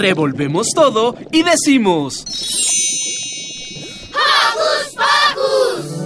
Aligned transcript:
Revolvemos 0.00 0.68
todo 0.74 1.14
y 1.30 1.42
decimos... 1.42 2.24
¡Hocus 4.14 4.94
Pocus! 4.96 6.00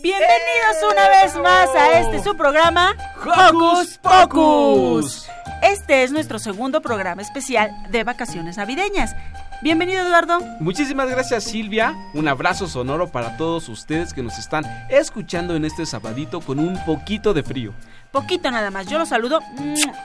Bienvenidos 0.00 0.92
una 0.92 1.08
vez 1.08 1.34
más 1.36 1.74
a 1.74 2.00
este 2.00 2.22
su 2.22 2.36
programa 2.36 2.94
Hocus 3.24 3.98
Pocus. 4.02 5.27
Este 5.62 6.04
es 6.04 6.12
nuestro 6.12 6.38
segundo 6.38 6.80
programa 6.80 7.20
especial 7.20 7.70
de 7.90 8.04
vacaciones 8.04 8.56
navideñas. 8.56 9.16
Bienvenido 9.60 10.06
Eduardo. 10.06 10.38
Muchísimas 10.60 11.10
gracias 11.10 11.44
Silvia. 11.44 11.96
Un 12.14 12.28
abrazo 12.28 12.68
sonoro 12.68 13.08
para 13.08 13.36
todos 13.36 13.68
ustedes 13.68 14.14
que 14.14 14.22
nos 14.22 14.38
están 14.38 14.64
escuchando 14.88 15.56
en 15.56 15.64
este 15.64 15.84
sabadito 15.84 16.40
con 16.40 16.60
un 16.60 16.78
poquito 16.84 17.34
de 17.34 17.42
frío. 17.42 17.72
Poquito 18.12 18.50
nada 18.52 18.70
más. 18.70 18.86
Yo 18.86 18.98
lo 18.98 19.06
saludo 19.06 19.40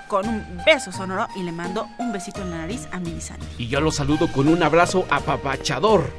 con 0.08 0.28
un 0.28 0.44
beso 0.66 0.92
sonoro 0.92 1.28
y 1.36 1.44
le 1.44 1.52
mando 1.52 1.88
un 2.00 2.12
besito 2.12 2.42
en 2.42 2.50
la 2.50 2.58
nariz 2.58 2.88
a 2.92 3.00
mi 3.00 3.22
Sani. 3.22 3.46
Y 3.59 3.68
yo 3.68 3.80
los 3.80 3.96
saludo 3.96 4.31
con 4.31 4.48
un 4.48 4.64
abrazo 4.64 5.06
apapachador. 5.12 6.12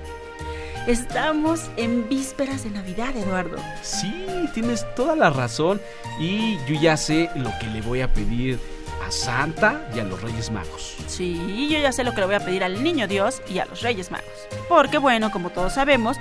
Estamos 0.86 1.70
en 1.76 2.08
vísperas 2.08 2.62
de 2.62 2.70
Navidad, 2.70 3.16
Eduardo. 3.16 3.56
Sí, 3.82 4.14
tienes 4.54 4.86
toda 4.94 5.16
la 5.16 5.30
razón. 5.30 5.80
Y 6.20 6.56
yo 6.68 6.80
ya 6.80 6.96
sé 6.96 7.30
lo 7.34 7.50
que 7.58 7.66
le 7.66 7.80
voy 7.80 8.02
a 8.02 8.12
pedir 8.12 8.60
a 9.06 9.10
Santa 9.10 9.88
y 9.94 10.00
a 10.00 10.04
los 10.04 10.20
Reyes 10.20 10.50
Magos. 10.50 10.96
Sí, 11.06 11.68
yo 11.70 11.78
ya 11.78 11.92
sé 11.92 12.04
lo 12.04 12.12
que 12.12 12.20
le 12.20 12.26
voy 12.26 12.34
a 12.34 12.44
pedir 12.44 12.64
al 12.64 12.82
Niño 12.82 13.06
Dios 13.06 13.42
y 13.48 13.58
a 13.58 13.66
los 13.66 13.82
Reyes 13.82 14.10
Magos. 14.10 14.26
Porque 14.68 14.98
bueno, 14.98 15.30
como 15.30 15.50
todos 15.50 15.74
sabemos, 15.74 16.16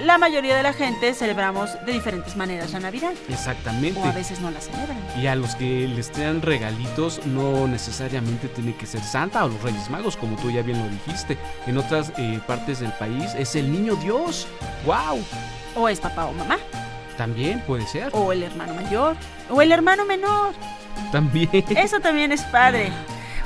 la 0.00 0.16
mayoría 0.16 0.56
de 0.56 0.62
la 0.62 0.72
gente 0.72 1.12
celebramos 1.14 1.70
de 1.84 1.92
diferentes 1.92 2.36
maneras 2.36 2.72
la 2.72 2.80
Navidad. 2.80 3.12
Exactamente. 3.28 4.00
O 4.00 4.04
a 4.04 4.12
veces 4.12 4.40
no 4.40 4.50
la 4.50 4.60
celebran. 4.60 4.98
Y 5.18 5.26
a 5.26 5.34
los 5.34 5.54
que 5.56 5.88
les 5.88 6.10
traen 6.10 6.40
regalitos 6.42 7.24
no 7.26 7.66
necesariamente 7.66 8.48
tiene 8.48 8.74
que 8.74 8.86
ser 8.86 9.02
Santa 9.02 9.44
o 9.44 9.48
los 9.48 9.62
Reyes 9.62 9.90
Magos, 9.90 10.16
como 10.16 10.36
tú 10.36 10.50
ya 10.50 10.62
bien 10.62 10.78
lo 10.78 10.88
dijiste. 10.88 11.36
En 11.66 11.76
otras 11.76 12.12
eh, 12.16 12.40
partes 12.46 12.80
del 12.80 12.92
país 12.92 13.34
es 13.36 13.54
el 13.56 13.70
Niño 13.70 13.94
Dios. 13.96 14.46
¡Wow! 14.86 15.22
O 15.76 15.88
es 15.88 16.00
papá 16.00 16.26
o 16.26 16.32
mamá. 16.32 16.58
También 17.16 17.60
puede 17.66 17.86
ser. 17.86 18.08
O 18.12 18.32
el 18.32 18.42
hermano 18.42 18.74
mayor. 18.74 19.16
O 19.50 19.60
el 19.60 19.72
hermano 19.72 20.06
menor. 20.06 20.54
También. 21.12 21.64
Eso 21.76 22.00
también 22.00 22.32
es 22.32 22.42
padre. 22.44 22.90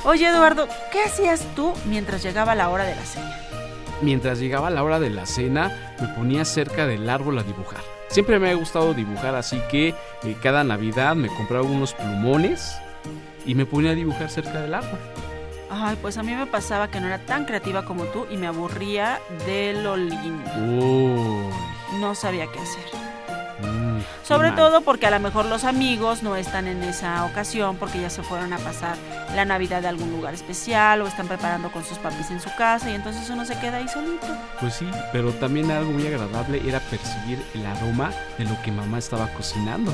Oye, 0.03 0.27
Eduardo, 0.27 0.67
¿qué 0.91 1.03
hacías 1.03 1.47
tú 1.55 1.73
mientras 1.85 2.21
llegaba 2.21 2.53
la 2.53 2.69
hora 2.69 2.85
de 2.85 2.95
la 2.95 3.05
cena? 3.05 3.35
Mientras 4.01 4.39
llegaba 4.39 4.69
la 4.69 4.83
hora 4.83 4.99
de 4.99 5.09
la 5.09 5.25
cena, 5.25 5.95
me 5.99 6.07
ponía 6.09 6.45
cerca 6.45 6.85
del 6.85 7.09
árbol 7.09 7.39
a 7.39 7.43
dibujar. 7.43 7.81
Siempre 8.09 8.37
me 8.39 8.51
ha 8.51 8.53
gustado 8.53 8.93
dibujar, 8.93 9.35
así 9.35 9.59
que 9.71 9.89
eh, 9.89 10.37
cada 10.41 10.63
Navidad 10.63 11.15
me 11.15 11.27
compraba 11.27 11.65
unos 11.65 11.93
plumones 11.93 12.77
y 13.45 13.55
me 13.55 13.65
ponía 13.65 13.91
a 13.91 13.95
dibujar 13.95 14.29
cerca 14.29 14.61
del 14.61 14.73
árbol. 14.73 14.99
Ay, 15.69 15.97
pues 16.01 16.17
a 16.17 16.23
mí 16.23 16.33
me 16.33 16.45
pasaba 16.45 16.89
que 16.89 16.99
no 16.99 17.07
era 17.07 17.19
tan 17.19 17.45
creativa 17.45 17.83
como 17.83 18.03
tú 18.05 18.27
y 18.29 18.37
me 18.37 18.47
aburría 18.47 19.19
de 19.45 19.73
lo 19.73 19.97
lindo. 19.97 20.49
Uy. 20.57 21.99
No 21.99 22.13
sabía 22.15 22.47
qué 22.51 22.59
hacer. 22.59 22.83
Mm, 23.97 24.25
Sobre 24.27 24.51
todo 24.51 24.81
porque 24.81 25.07
a 25.07 25.11
lo 25.11 25.19
mejor 25.19 25.45
los 25.45 25.63
amigos 25.63 26.23
no 26.23 26.35
están 26.35 26.67
en 26.67 26.83
esa 26.83 27.25
ocasión 27.25 27.77
porque 27.77 28.01
ya 28.01 28.09
se 28.09 28.23
fueron 28.23 28.53
a 28.53 28.57
pasar 28.57 28.95
la 29.35 29.45
Navidad 29.45 29.81
de 29.81 29.87
algún 29.87 30.11
lugar 30.11 30.33
especial 30.33 31.01
o 31.01 31.07
están 31.07 31.27
preparando 31.27 31.71
con 31.71 31.83
sus 31.83 31.97
papis 31.97 32.29
en 32.31 32.39
su 32.39 32.49
casa 32.57 32.89
y 32.89 32.95
entonces 32.95 33.29
uno 33.29 33.45
se 33.45 33.57
queda 33.59 33.77
ahí 33.77 33.87
solito. 33.87 34.27
Pues 34.59 34.73
sí, 34.75 34.87
pero 35.11 35.31
también 35.33 35.69
algo 35.71 35.91
muy 35.91 36.05
agradable 36.07 36.61
era 36.67 36.79
percibir 36.79 37.43
el 37.53 37.65
aroma 37.65 38.11
de 38.37 38.45
lo 38.45 38.61
que 38.61 38.71
mamá 38.71 38.97
estaba 38.97 39.27
cocinando. 39.29 39.91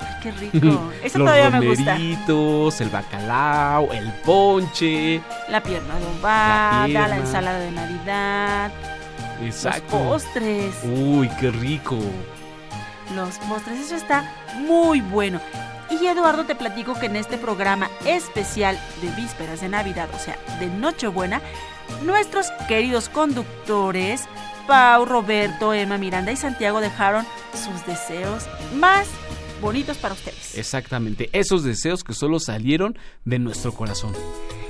Ay, 0.00 0.14
qué 0.22 0.30
rico. 0.52 0.90
Eso 1.02 1.18
Los 1.18 1.26
todavía 1.28 1.50
me 1.50 1.66
gusta. 1.66 1.92
romeritos, 1.94 2.80
el 2.80 2.88
bacalao, 2.88 3.92
el 3.92 4.12
ponche. 4.24 5.20
La 5.48 5.62
pierna 5.62 5.94
adobada, 5.94 6.80
La 6.80 6.86
pierna. 6.86 7.08
la 7.08 7.16
ensalada 7.16 7.58
de 7.58 7.70
Navidad, 7.72 8.70
Exacto. 9.42 9.96
los 9.98 10.22
postres. 10.24 10.74
Uy, 10.84 11.28
qué 11.40 11.50
rico. 11.50 11.98
Los 13.14 13.38
postres, 13.38 13.80
eso 13.80 13.96
está 13.96 14.32
muy 14.56 15.00
bueno. 15.00 15.40
Y 15.90 16.06
Eduardo, 16.06 16.44
te 16.44 16.54
platico 16.54 16.94
que 16.94 17.06
en 17.06 17.16
este 17.16 17.38
programa 17.38 17.88
especial 18.04 18.78
de 19.00 19.08
vísperas 19.10 19.60
de 19.60 19.68
Navidad, 19.68 20.08
o 20.14 20.18
sea, 20.18 20.36
de 20.60 20.66
Nochebuena, 20.66 21.40
nuestros 22.04 22.50
queridos 22.68 23.08
conductores, 23.08 24.28
Pau, 24.66 25.06
Roberto, 25.06 25.72
Emma, 25.72 25.96
Miranda 25.96 26.30
y 26.30 26.36
Santiago 26.36 26.80
dejaron 26.80 27.26
sus 27.54 27.86
deseos 27.86 28.46
más 28.74 29.08
bonitos 29.60 29.96
para 29.98 30.14
ustedes. 30.14 30.56
Exactamente, 30.56 31.28
esos 31.32 31.64
deseos 31.64 32.04
que 32.04 32.14
solo 32.14 32.40
salieron 32.40 32.98
de 33.24 33.38
nuestro 33.38 33.72
corazón. 33.72 34.14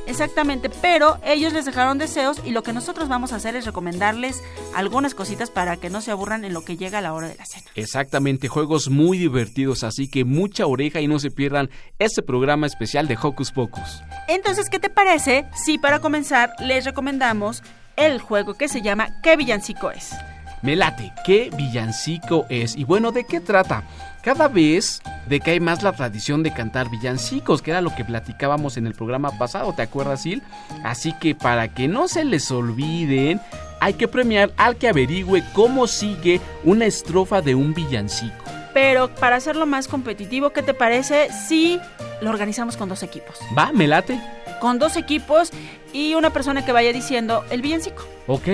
Exactamente, 0.09 0.71
pero 0.71 1.19
ellos 1.23 1.53
les 1.53 1.67
dejaron 1.67 1.99
deseos 1.99 2.41
y 2.43 2.53
lo 2.53 2.63
que 2.63 2.73
nosotros 2.73 3.11
vamos 3.11 3.33
a 3.33 3.37
hacer 3.37 3.57
es 3.57 3.67
recomendarles 3.67 4.43
algunas 4.75 5.15
cositas 5.15 5.51
para 5.51 5.77
que 5.77 5.91
no 5.91 6.01
se 6.01 6.11
aburran 6.11 6.47
en 6.47 6.55
lo 6.55 6.65
que 6.65 6.79
llega 6.79 7.03
la 7.03 7.13
hora 7.13 7.29
de 7.29 7.35
la 7.35 7.45
cena. 7.45 7.67
Exactamente, 7.75 8.49
juegos 8.49 8.89
muy 8.89 9.19
divertidos, 9.19 9.85
así 9.85 10.09
que 10.09 10.25
mucha 10.25 10.67
oreja 10.67 11.03
y 11.03 11.09
no 11.09 11.19
se 11.19 11.31
pierdan 11.31 11.69
este 11.99 12.23
programa 12.23 12.67
especial 12.67 13.07
de 13.07 13.19
Hocus 13.21 13.53
Pocus. 13.53 14.03
Entonces, 14.29 14.71
¿qué 14.71 14.79
te 14.79 14.89
parece 14.89 15.45
si 15.55 15.77
para 15.77 16.01
comenzar 16.01 16.55
les 16.59 16.87
recomendamos 16.87 17.63
el 17.97 18.19
juego 18.19 18.55
que 18.55 18.69
se 18.69 18.81
llama 18.81 19.21
¿Qué 19.23 19.37
villancico 19.37 19.91
es? 19.91 20.15
Me 20.63 20.75
late, 20.75 21.13
¿qué 21.25 21.51
villancico 21.57 22.47
es? 22.49 22.77
Y 22.77 22.85
bueno, 22.85 23.13
¿de 23.13 23.25
qué 23.25 23.41
trata? 23.41 23.85
Cada 24.23 24.49
vez 24.49 25.01
decae 25.29 25.61
más 25.61 25.85
la 25.85 25.93
tradición 25.93 26.43
de 26.43 26.53
cantar 26.53 26.91
villancicos, 26.91 27.63
que 27.63 27.71
era 27.71 27.81
lo 27.81 27.95
que 27.95 28.05
platicábamos 28.05 28.77
en 28.77 28.87
el 28.87 28.95
programa 28.95 29.39
pasado, 29.39 29.73
¿te 29.73 29.83
acuerdas, 29.83 30.23
Sil? 30.27 30.43
Así 30.83 31.13
que 31.13 31.37
para 31.37 31.69
que 31.69 31.87
no 31.87 32.09
se 32.09 32.25
les 32.25 32.51
olviden, 32.51 33.41
hay 33.81 33.95
que 33.95 34.09
premiar 34.09 34.51
al 34.57 34.77
que 34.77 34.89
averigüe 34.89 35.45
cómo 35.53 35.87
sigue 35.87 36.41
una 36.65 36.87
estrofa 36.87 37.41
de 37.41 37.55
un 37.55 37.73
villancico. 37.73 38.45
Pero 38.75 39.15
para 39.15 39.37
hacerlo 39.37 39.65
más 39.65 39.87
competitivo, 39.87 40.51
¿qué 40.51 40.63
te 40.63 40.75
parece 40.75 41.29
si 41.33 41.81
lo 42.21 42.31
organizamos 42.31 42.77
con 42.77 42.89
dos 42.89 43.05
equipos? 43.05 43.39
¿Va? 43.57 43.71
¿Me 43.73 43.87
late? 43.87 44.21
Con 44.61 44.81
dos 44.81 44.97
equipos 44.97 45.53
y 45.93 46.15
una 46.15 46.31
persona 46.31 46.65
que 46.65 46.73
vaya 46.73 46.93
diciendo 46.93 47.45
el 47.51 47.63
villancico. 47.63 48.05
¿Ok? 48.27 48.49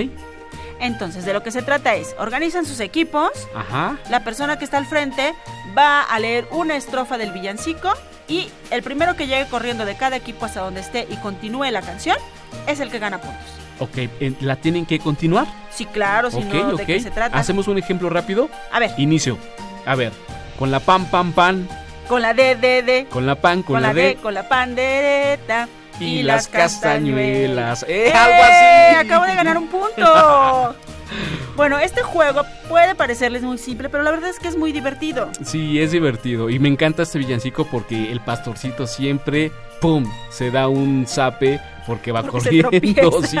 Entonces, 0.85 1.25
de 1.25 1.33
lo 1.33 1.41
que 1.41 1.49
se 1.51 1.63
trata 1.63 1.95
es, 1.95 2.15
organizan 2.19 2.65
sus 2.65 2.79
equipos, 2.79 3.31
Ajá. 3.55 3.97
la 4.09 4.23
persona 4.23 4.59
que 4.59 4.65
está 4.65 4.77
al 4.77 4.85
frente 4.85 5.33
va 5.75 6.01
a 6.01 6.19
leer 6.19 6.47
una 6.51 6.75
estrofa 6.75 7.17
del 7.17 7.31
villancico 7.31 7.91
y 8.27 8.49
el 8.69 8.83
primero 8.83 9.15
que 9.15 9.25
llegue 9.25 9.47
corriendo 9.47 9.83
de 9.83 9.95
cada 9.95 10.15
equipo 10.15 10.45
hasta 10.45 10.61
donde 10.61 10.81
esté 10.81 11.07
y 11.09 11.15
continúe 11.17 11.65
la 11.71 11.81
canción 11.81 12.17
es 12.67 12.79
el 12.79 12.91
que 12.91 12.99
gana 12.99 13.19
puntos. 13.19 13.41
Ok, 13.79 14.09
¿la 14.41 14.55
tienen 14.57 14.85
que 14.85 14.99
continuar? 14.99 15.47
Sí, 15.71 15.85
claro, 15.85 16.29
si 16.29 16.37
ok, 16.37 16.53
no. 16.53 16.75
¿de 16.75 16.85
qué 16.85 16.99
se 16.99 17.11
trata? 17.11 17.37
¿Hacemos 17.37 17.67
un 17.67 17.77
ejemplo 17.77 18.09
rápido? 18.09 18.49
A 18.71 18.79
ver, 18.79 18.91
Inicio. 18.97 19.37
A 19.85 19.95
ver, 19.95 20.13
con 20.57 20.71
la 20.71 20.79
pan, 20.79 21.05
pan, 21.05 21.33
pan, 21.33 21.67
con 22.07 22.21
la 22.21 22.33
D, 22.33 22.55
D, 22.55 22.83
D, 22.83 23.07
con 23.09 23.25
la 23.25 23.35
pan, 23.35 23.63
con, 23.63 23.75
con, 23.75 23.81
la 23.81 23.93
D, 23.93 24.01
D, 24.01 24.15
con 24.15 24.33
la 24.33 24.47
pandereta 24.47 25.67
y, 25.99 26.23
las 26.23 26.47
castañuelas. 26.47 27.83
¡Eh, 27.83 28.07
¡Eh! 28.07 28.13
algo 28.13 28.43
así! 28.43 28.95
Acabo 29.05 29.25
de 29.25 29.35
ganar 29.35 29.57
un 29.57 29.67
punto. 29.67 30.75
bueno, 31.55 31.79
este 31.79 32.01
juego 32.01 32.43
puede 32.67 32.95
parecerles 32.95 33.43
muy 33.43 33.57
simple, 33.57 33.89
pero 33.89 34.03
la 34.03 34.11
verdad 34.11 34.29
es 34.29 34.39
que 34.39 34.47
es 34.47 34.57
muy 34.57 34.71
divertido. 34.71 35.29
Sí, 35.43 35.79
es 35.79 35.91
divertido. 35.91 36.49
Y 36.49 36.59
me 36.59 36.69
encanta 36.69 37.03
este 37.03 37.19
villancico 37.19 37.65
porque 37.65 38.11
el 38.11 38.19
pastorcito 38.21 38.87
siempre, 38.87 39.51
¡pum! 39.81 40.09
se 40.29 40.51
da 40.51 40.67
un 40.67 41.05
zape 41.07 41.61
porque 41.85 42.11
va 42.11 42.23
Porque 42.23 42.61
corriendo. 42.63 43.21
Sí. 43.25 43.37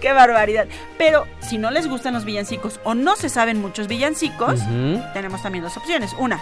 ¡Qué 0.00 0.12
barbaridad! 0.12 0.66
Pero 0.98 1.26
si 1.40 1.58
no 1.58 1.70
les 1.70 1.88
gustan 1.88 2.14
los 2.14 2.24
villancicos 2.24 2.80
o 2.84 2.94
no 2.94 3.16
se 3.16 3.28
saben 3.28 3.60
muchos 3.60 3.86
villancicos, 3.86 4.60
tenemos 5.14 5.42
también 5.42 5.64
dos 5.64 5.76
opciones. 5.76 6.12
Una, 6.18 6.40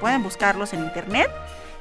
pueden 0.00 0.22
buscarlos 0.22 0.72
en 0.74 0.80
internet 0.80 1.30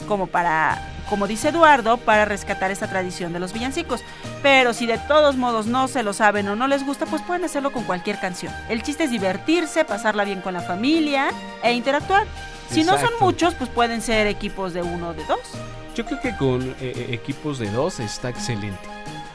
como 0.08 0.28
para, 0.28 0.82
como 1.10 1.28
dice 1.28 1.50
Eduardo, 1.50 1.98
para 1.98 2.26
rescatar 2.26 2.72
esta 2.72 2.88
tradición 2.88 3.34
de 3.34 3.40
los 3.40 3.54
villancicos. 3.54 4.02
Pero 4.42 4.74
si 4.74 4.86
de 4.86 4.98
todos 4.98 5.36
modos 5.36 5.68
no 5.68 5.88
se 5.88 6.04
lo 6.04 6.14
saben 6.14 6.48
o 6.48 6.56
no 6.56 6.68
les 6.68 6.86
gusta, 6.86 7.06
pues 7.06 7.22
pueden 7.22 7.44
hacerlo 7.44 7.72
con 7.72 7.84
cualquier 7.84 8.20
canción. 8.20 8.54
El 8.70 8.84
chiste 8.84 9.06
es 9.06 9.12
divertirse, 9.12 9.86
pasarla 9.86 10.24
bien 10.24 10.42
con 10.42 10.54
la 10.54 10.62
familia 10.62 11.30
e 11.64 11.74
interactuar. 11.74 12.26
Si 12.70 12.84
no 12.84 13.00
son 13.00 13.12
muchos, 13.20 13.56
pues 13.56 13.70
pueden 13.70 14.02
ser 14.02 14.28
equipos 14.28 14.74
de 14.74 14.84
uno 14.84 15.10
o 15.10 15.14
de 15.14 15.26
dos. 15.26 15.40
Yo 15.96 16.06
creo 16.06 16.22
que 16.22 16.36
con 16.38 16.62
eh, 16.62 16.76
eh, 16.80 17.08
equipos 17.12 17.58
de 17.58 17.70
dos 17.72 18.00
está 18.00 18.30
excelente. 18.30 18.88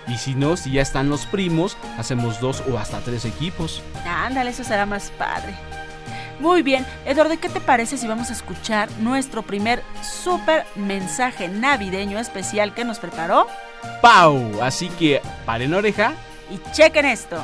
Y 0.06 0.18
si 0.18 0.34
no, 0.34 0.56
si 0.56 0.72
ya 0.72 0.82
están 0.82 1.08
los 1.08 1.26
primos, 1.26 1.76
hacemos 1.98 2.40
dos 2.40 2.62
o 2.70 2.78
hasta 2.78 3.00
tres 3.00 3.24
equipos. 3.24 3.82
Ándale, 4.06 4.50
eso 4.50 4.62
será 4.62 4.86
más 4.86 5.10
padre. 5.12 5.54
Muy 6.40 6.62
bien, 6.62 6.84
Eduardo, 7.06 7.38
¿qué 7.40 7.48
te 7.48 7.60
parece 7.60 7.96
si 7.96 8.06
vamos 8.06 8.30
a 8.30 8.32
escuchar 8.32 8.90
nuestro 9.00 9.42
primer 9.42 9.82
súper 10.02 10.64
mensaje 10.74 11.48
navideño 11.48 12.18
especial 12.18 12.74
que 12.74 12.84
nos 12.84 12.98
preparó? 12.98 13.46
¡Pau! 14.02 14.60
Así 14.60 14.88
que 14.88 15.22
paren 15.46 15.74
oreja. 15.74 16.12
Y 16.50 16.58
chequen 16.72 17.06
esto. 17.06 17.42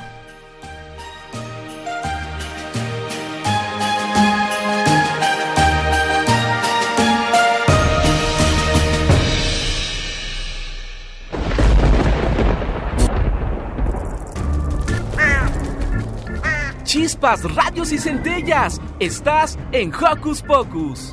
Chispas, 17.20 17.92
y 17.92 17.98
centellas. 17.98 18.80
Estás 18.98 19.58
en 19.72 19.92
Hocus 19.94 20.40
Pocus. 20.42 21.12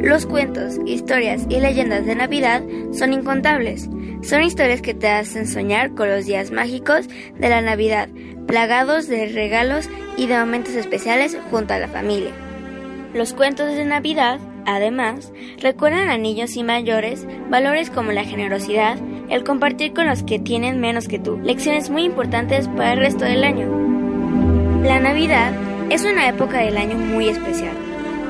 Los 0.00 0.26
cuentos, 0.26 0.78
historias 0.84 1.46
y 1.48 1.60
leyendas 1.60 2.04
de 2.04 2.16
Navidad 2.16 2.62
son 2.92 3.12
incontables. 3.12 3.88
Son 4.22 4.42
historias 4.42 4.82
que 4.82 4.94
te 4.94 5.08
hacen 5.08 5.46
soñar 5.46 5.94
con 5.94 6.08
los 6.08 6.26
días 6.26 6.50
mágicos 6.50 7.06
de 7.08 7.48
la 7.48 7.60
Navidad, 7.60 8.08
plagados 8.48 9.06
de 9.06 9.26
regalos 9.28 9.88
y 10.16 10.26
de 10.26 10.38
momentos 10.38 10.74
especiales 10.74 11.38
junto 11.50 11.74
a 11.74 11.78
la 11.78 11.88
familia. 11.88 12.32
Los 13.14 13.34
cuentos 13.34 13.72
de 13.72 13.84
Navidad, 13.84 14.40
además, 14.66 15.32
recuerdan 15.60 16.08
a 16.08 16.18
niños 16.18 16.56
y 16.56 16.64
mayores 16.64 17.24
valores 17.48 17.90
como 17.90 18.10
la 18.10 18.24
generosidad, 18.24 18.98
el 19.34 19.42
compartir 19.42 19.92
con 19.92 20.06
los 20.06 20.22
que 20.22 20.38
tienen 20.38 20.80
menos 20.80 21.08
que 21.08 21.18
tú, 21.18 21.40
lecciones 21.42 21.90
muy 21.90 22.04
importantes 22.04 22.68
para 22.68 22.92
el 22.92 23.00
resto 23.00 23.24
del 23.24 23.42
año. 23.42 23.68
La 24.84 25.00
Navidad 25.00 25.52
es 25.90 26.04
una 26.04 26.28
época 26.28 26.60
del 26.60 26.76
año 26.76 26.96
muy 26.96 27.30
especial. 27.30 27.74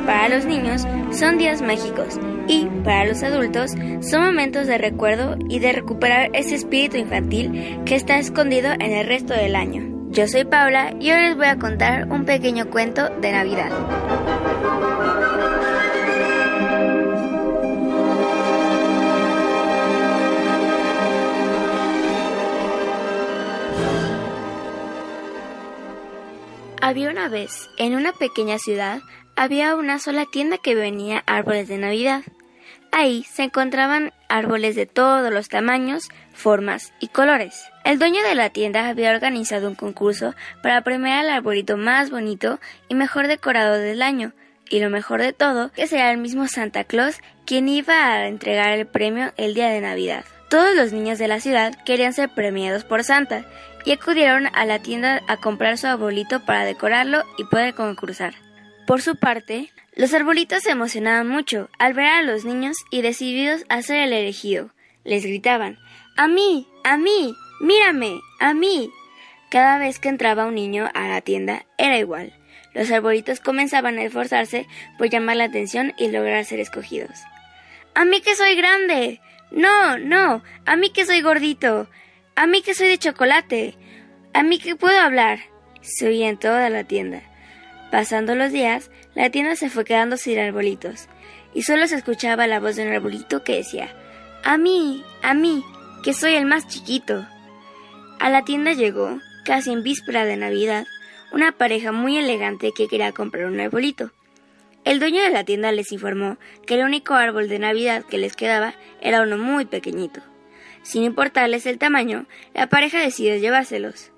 Para 0.06 0.30
los 0.30 0.46
niños 0.46 0.86
son 1.10 1.36
días 1.36 1.60
mágicos 1.60 2.18
y 2.48 2.64
para 2.84 3.04
los 3.04 3.22
adultos 3.22 3.72
son 4.00 4.24
momentos 4.24 4.66
de 4.66 4.78
recuerdo 4.78 5.36
y 5.50 5.58
de 5.58 5.72
recuperar 5.72 6.30
ese 6.32 6.54
espíritu 6.54 6.96
infantil 6.96 7.80
que 7.84 7.96
está 7.96 8.18
escondido 8.18 8.72
en 8.72 8.92
el 8.92 9.06
resto 9.06 9.34
del 9.34 9.56
año. 9.56 10.08
Yo 10.08 10.26
soy 10.26 10.46
Paula 10.46 10.94
y 11.00 11.10
hoy 11.10 11.20
les 11.20 11.36
voy 11.36 11.46
a 11.46 11.58
contar 11.58 12.10
un 12.10 12.24
pequeño 12.24 12.70
cuento 12.70 13.10
de 13.20 13.30
Navidad. 13.30 13.70
Había 26.86 27.08
una 27.08 27.30
vez, 27.30 27.70
en 27.78 27.94
una 27.94 28.12
pequeña 28.12 28.58
ciudad, 28.58 29.00
había 29.36 29.74
una 29.74 29.98
sola 29.98 30.26
tienda 30.30 30.58
que 30.58 30.74
vendía 30.74 31.24
árboles 31.24 31.66
de 31.66 31.78
Navidad. 31.78 32.20
Ahí 32.92 33.24
se 33.24 33.44
encontraban 33.44 34.12
árboles 34.28 34.76
de 34.76 34.84
todos 34.84 35.32
los 35.32 35.48
tamaños, 35.48 36.10
formas 36.34 36.92
y 37.00 37.08
colores. 37.08 37.64
El 37.84 37.98
dueño 37.98 38.22
de 38.22 38.34
la 38.34 38.50
tienda 38.50 38.86
había 38.86 39.12
organizado 39.12 39.66
un 39.66 39.76
concurso 39.76 40.34
para 40.62 40.82
premiar 40.82 41.20
al 41.20 41.30
arbolito 41.30 41.78
más 41.78 42.10
bonito 42.10 42.60
y 42.90 42.94
mejor 42.94 43.28
decorado 43.28 43.78
del 43.78 44.02
año. 44.02 44.32
Y 44.68 44.80
lo 44.80 44.90
mejor 44.90 45.22
de 45.22 45.32
todo, 45.32 45.72
que 45.72 45.86
será 45.86 46.10
el 46.10 46.18
mismo 46.18 46.48
Santa 46.48 46.84
Claus 46.84 47.22
quien 47.46 47.66
iba 47.70 48.12
a 48.12 48.28
entregar 48.28 48.78
el 48.78 48.86
premio 48.86 49.32
el 49.38 49.54
día 49.54 49.70
de 49.70 49.80
Navidad. 49.80 50.26
Todos 50.50 50.76
los 50.76 50.92
niños 50.92 51.18
de 51.18 51.28
la 51.28 51.40
ciudad 51.40 51.74
querían 51.86 52.12
ser 52.12 52.28
premiados 52.28 52.84
por 52.84 53.04
Santa 53.04 53.46
y 53.84 53.92
acudieron 53.92 54.48
a 54.52 54.64
la 54.64 54.80
tienda 54.80 55.22
a 55.28 55.36
comprar 55.36 55.78
su 55.78 55.86
arbolito 55.86 56.44
para 56.44 56.64
decorarlo 56.64 57.22
y 57.38 57.44
poder 57.44 57.74
concursar. 57.74 58.34
Por 58.86 59.02
su 59.02 59.16
parte, 59.16 59.70
los 59.94 60.12
arbolitos 60.12 60.62
se 60.62 60.70
emocionaban 60.70 61.28
mucho 61.28 61.68
al 61.78 61.94
ver 61.94 62.06
a 62.06 62.22
los 62.22 62.44
niños 62.44 62.76
y 62.90 63.02
decididos 63.02 63.64
a 63.68 63.82
ser 63.82 63.98
el 63.98 64.12
elegido. 64.12 64.70
Les 65.04 65.24
gritaban, 65.24 65.78
¡A 66.16 66.28
mí! 66.28 66.66
¡A 66.84 66.96
mí! 66.96 67.34
¡Mírame! 67.60 68.20
¡A 68.40 68.54
mí! 68.54 68.90
Cada 69.50 69.78
vez 69.78 69.98
que 69.98 70.08
entraba 70.08 70.46
un 70.46 70.54
niño 70.54 70.88
a 70.94 71.08
la 71.08 71.20
tienda 71.20 71.64
era 71.78 71.98
igual. 71.98 72.32
Los 72.72 72.90
arbolitos 72.90 73.40
comenzaban 73.40 73.98
a 73.98 74.02
esforzarse 74.02 74.66
por 74.98 75.08
llamar 75.08 75.36
la 75.36 75.44
atención 75.44 75.94
y 75.96 76.08
lograr 76.08 76.44
ser 76.44 76.60
escogidos. 76.60 77.20
¡A 77.94 78.04
mí 78.04 78.20
que 78.20 78.34
soy 78.34 78.56
grande! 78.56 79.20
No, 79.50 79.98
no, 79.98 80.42
a 80.66 80.76
mí 80.76 80.90
que 80.90 81.06
soy 81.06 81.20
gordito, 81.20 81.88
a 82.36 82.46
mí 82.46 82.62
que 82.62 82.74
soy 82.74 82.88
de 82.88 82.98
chocolate, 82.98 83.76
a 84.32 84.42
mí 84.42 84.58
que 84.58 84.76
puedo 84.76 84.98
hablar. 84.98 85.38
Se 85.82 86.06
oía 86.06 86.28
en 86.28 86.38
toda 86.38 86.70
la 86.70 86.84
tienda. 86.84 87.22
Pasando 87.90 88.34
los 88.34 88.50
días, 88.50 88.90
la 89.14 89.30
tienda 89.30 89.54
se 89.54 89.70
fue 89.70 89.84
quedando 89.84 90.16
sin 90.16 90.38
arbolitos, 90.38 91.08
y 91.52 91.62
solo 91.62 91.86
se 91.86 91.96
escuchaba 91.96 92.46
la 92.46 92.58
voz 92.58 92.74
de 92.76 92.86
un 92.86 92.92
arbolito 92.92 93.44
que 93.44 93.56
decía, 93.56 93.94
A 94.42 94.56
mí, 94.56 95.04
a 95.22 95.34
mí, 95.34 95.62
que 96.02 96.14
soy 96.14 96.34
el 96.34 96.46
más 96.46 96.66
chiquito. 96.66 97.26
A 98.18 98.30
la 98.30 98.42
tienda 98.42 98.72
llegó, 98.72 99.20
casi 99.44 99.72
en 99.72 99.82
víspera 99.82 100.24
de 100.24 100.36
Navidad, 100.36 100.86
una 101.32 101.52
pareja 101.52 101.92
muy 101.92 102.16
elegante 102.16 102.72
que 102.76 102.88
quería 102.88 103.12
comprar 103.12 103.46
un 103.46 103.60
arbolito. 103.60 104.10
El 104.84 104.98
dueño 104.98 105.22
de 105.22 105.30
la 105.30 105.44
tienda 105.44 105.70
les 105.70 105.92
informó 105.92 106.36
que 106.66 106.74
el 106.74 106.84
único 106.84 107.14
árbol 107.14 107.48
de 107.48 107.58
Navidad 107.58 108.04
que 108.04 108.18
les 108.18 108.34
quedaba 108.34 108.74
era 109.00 109.22
uno 109.22 109.38
muy 109.38 109.66
pequeñito. 109.66 110.20
Sin 110.84 111.02
importarles 111.02 111.66
el 111.66 111.78
tamaño, 111.78 112.26
la 112.52 112.68
pareja 112.68 113.00
decidió 113.00 113.36
llevárselos. 113.36 114.12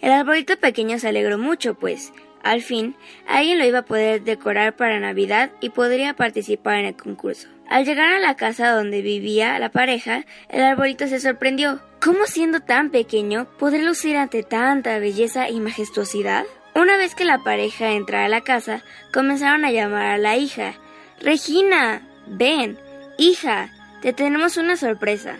El 0.00 0.12
arbolito 0.12 0.56
pequeño 0.58 0.98
se 1.00 1.08
alegró 1.08 1.38
mucho, 1.38 1.74
pues, 1.74 2.12
al 2.42 2.62
fin, 2.62 2.94
alguien 3.26 3.58
lo 3.58 3.64
iba 3.64 3.80
a 3.80 3.84
poder 3.86 4.22
decorar 4.22 4.76
para 4.76 5.00
Navidad 5.00 5.50
y 5.60 5.70
podría 5.70 6.14
participar 6.14 6.78
en 6.78 6.86
el 6.86 6.96
concurso. 6.96 7.48
Al 7.68 7.84
llegar 7.84 8.12
a 8.12 8.20
la 8.20 8.36
casa 8.36 8.70
donde 8.70 9.02
vivía 9.02 9.58
la 9.58 9.70
pareja, 9.70 10.24
el 10.48 10.62
arbolito 10.62 11.08
se 11.08 11.18
sorprendió. 11.18 11.80
¿Cómo 12.00 12.26
siendo 12.26 12.60
tan 12.60 12.90
pequeño 12.90 13.48
podré 13.58 13.82
lucir 13.82 14.16
ante 14.16 14.44
tanta 14.44 15.00
belleza 15.00 15.48
y 15.48 15.58
majestuosidad? 15.58 16.44
Una 16.76 16.96
vez 16.98 17.14
que 17.14 17.24
la 17.24 17.38
pareja 17.38 17.92
entrara 17.92 18.26
a 18.26 18.28
la 18.28 18.42
casa, 18.42 18.84
comenzaron 19.12 19.64
a 19.64 19.72
llamar 19.72 20.06
a 20.06 20.18
la 20.18 20.36
hija. 20.36 20.74
Regina, 21.20 22.06
ven, 22.26 22.78
hija, 23.18 23.70
te 24.02 24.12
tenemos 24.12 24.58
una 24.58 24.76
sorpresa. 24.76 25.38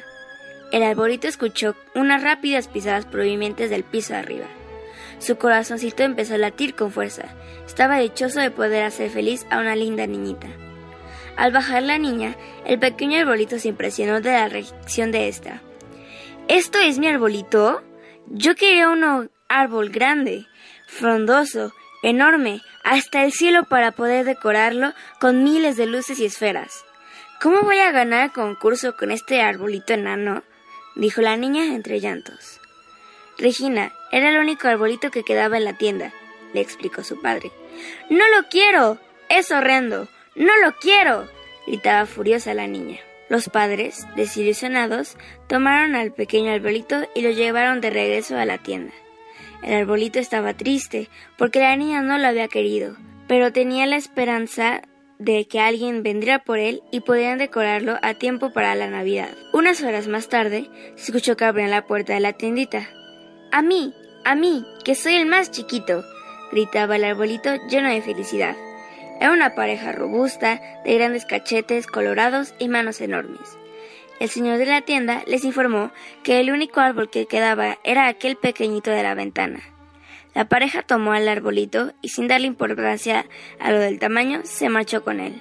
El 0.77 0.83
arbolito 0.83 1.27
escuchó 1.27 1.75
unas 1.95 2.23
rápidas 2.23 2.69
pisadas 2.69 3.07
provenientes 3.07 3.71
del 3.71 3.83
piso 3.83 4.13
de 4.13 4.19
arriba. 4.19 4.45
Su 5.19 5.39
corazoncito 5.39 6.03
empezó 6.03 6.35
a 6.35 6.37
latir 6.37 6.75
con 6.75 6.93
fuerza. 6.93 7.35
Estaba 7.67 7.99
dichoso 7.99 8.41
de 8.41 8.51
poder 8.51 8.85
hacer 8.85 9.09
feliz 9.09 9.47
a 9.49 9.59
una 9.59 9.75
linda 9.75 10.07
niñita. 10.07 10.49
Al 11.35 11.51
bajar 11.51 11.83
la 11.83 11.97
niña, 11.97 12.37
el 12.67 12.79
pequeño 12.79 13.19
arbolito 13.19 13.59
se 13.59 13.69
impresionó 13.69 14.21
de 14.21 14.33
la 14.33 14.51
reacción 14.51 15.13
de 15.13 15.29
esta. 15.29 15.63
¿Esto 16.47 16.79
es 16.79 16.99
mi 16.99 17.09
arbolito? 17.09 17.83
Yo 18.27 18.55
quería 18.55 18.91
un 18.91 19.31
árbol 19.49 19.89
grande, 19.89 20.45
frondoso, 20.87 21.73
enorme, 22.03 22.61
hasta 22.85 23.25
el 23.25 23.33
cielo 23.33 23.65
para 23.65 23.93
poder 23.93 24.27
decorarlo 24.27 24.93
con 25.21 25.43
miles 25.43 25.79
de 25.79 25.87
luces 25.87 26.19
y 26.19 26.27
esferas. 26.27 26.85
¿Cómo 27.41 27.63
voy 27.63 27.79
a 27.79 27.93
ganar 27.93 28.25
el 28.25 28.33
concurso 28.33 28.95
con 28.95 29.11
este 29.11 29.41
arbolito 29.41 29.95
enano? 29.95 30.43
Dijo 30.97 31.21
la 31.21 31.37
niña 31.37 31.67
entre 31.67 32.01
llantos. 32.01 32.61
Regina, 33.39 33.93
era 34.11 34.31
el 34.31 34.39
único 34.39 34.67
arbolito 34.67 35.11
que 35.11 35.23
quedaba 35.23 35.57
en 35.59 35.65
la 35.65 35.77
tienda, 35.77 36.13
le 36.53 36.61
explicó 36.61 37.05
su 37.05 37.21
padre. 37.21 37.53
No 38.11 38.25
lo 38.35 38.49
quiero. 38.49 38.99
Es 39.29 39.51
horrendo. 39.51 40.09
No 40.35 40.53
lo 40.63 40.77
quiero. 40.77 41.29
gritaba 41.67 42.07
furiosa 42.07 42.55
la 42.55 42.67
niña. 42.67 42.99
Los 43.29 43.49
padres, 43.49 44.07
desilusionados, 44.15 45.17
tomaron 45.49 45.97
al 45.97 46.13
pequeño 46.13 46.53
arbolito 46.53 47.09
y 47.15 47.23
lo 47.23 47.31
llevaron 47.31 47.81
de 47.81 47.91
regreso 47.91 48.39
a 48.39 48.45
la 48.45 48.59
tienda. 48.59 48.93
El 49.63 49.75
arbolito 49.75 50.21
estaba 50.21 50.55
triste 50.55 51.09
porque 51.37 51.59
la 51.59 51.77
niña 51.77 52.03
no 52.03 52.19
lo 52.19 52.29
había 52.29 52.47
querido, 52.47 52.97
pero 53.27 53.53
tenía 53.53 53.87
la 53.87 53.97
esperanza 53.97 54.83
de 55.19 55.47
que 55.47 55.61
alguien 55.61 56.03
vendría 56.03 56.41
por 56.41 56.59
él 56.59 56.83
y 56.91 57.01
podrían 57.01 57.39
decorarlo 57.39 57.99
a 58.03 58.15
tiempo 58.15 58.53
para 58.53 58.75
la 58.75 58.89
Navidad. 58.89 59.31
Unas 59.53 59.83
horas 59.83 60.09
más 60.09 60.29
tarde, 60.29 60.69
se 60.97 61.07
escuchó 61.07 61.37
que 61.37 61.45
abrían 61.45 61.71
la 61.71 61.87
puerta 61.87 62.15
de 62.15 62.21
la 62.21 62.33
tiendita. 62.33 62.89
A 63.53 63.63
mí, 63.63 63.95
a 64.25 64.35
mí, 64.35 64.65
que 64.85 64.95
soy 64.95 65.15
el 65.15 65.27
más 65.27 65.51
chiquito, 65.51 66.05
gritaba 66.51 66.97
el 66.97 67.05
arbolito 67.05 67.51
lleno 67.69 67.89
de 67.89 68.03
felicidad. 68.03 68.57
Era 69.21 69.33
una 69.33 69.55
pareja 69.55 69.93
robusta, 69.93 70.61
de 70.85 70.95
grandes 70.95 71.25
cachetes 71.25 71.87
colorados 71.87 72.55
y 72.59 72.69
manos 72.69 73.01
enormes. 73.01 73.57
El 74.21 74.29
señor 74.29 74.59
de 74.59 74.67
la 74.67 74.83
tienda 74.83 75.23
les 75.27 75.45
informó 75.45 75.91
que 76.23 76.41
el 76.41 76.51
único 76.51 76.81
árbol 76.81 77.11
que 77.11 77.27
quedaba 77.27 77.79
era 77.85 78.09
aquel 78.09 78.37
pequeñito 78.37 78.91
de 78.91 79.03
la 79.03 79.15
ventana. 79.15 79.76
La 80.37 80.45
pareja 80.45 80.83
tomó 80.83 81.15
al 81.15 81.27
arbolito 81.29 81.95
y 82.03 82.11
sin 82.11 82.29
darle 82.29 82.47
importancia 82.47 83.25
a 83.59 83.73
lo 83.73 83.79
del 83.79 83.99
tamaño, 83.99 84.43
se 84.45 84.69
marchó 84.69 85.03
con 85.03 85.19
él. 85.19 85.41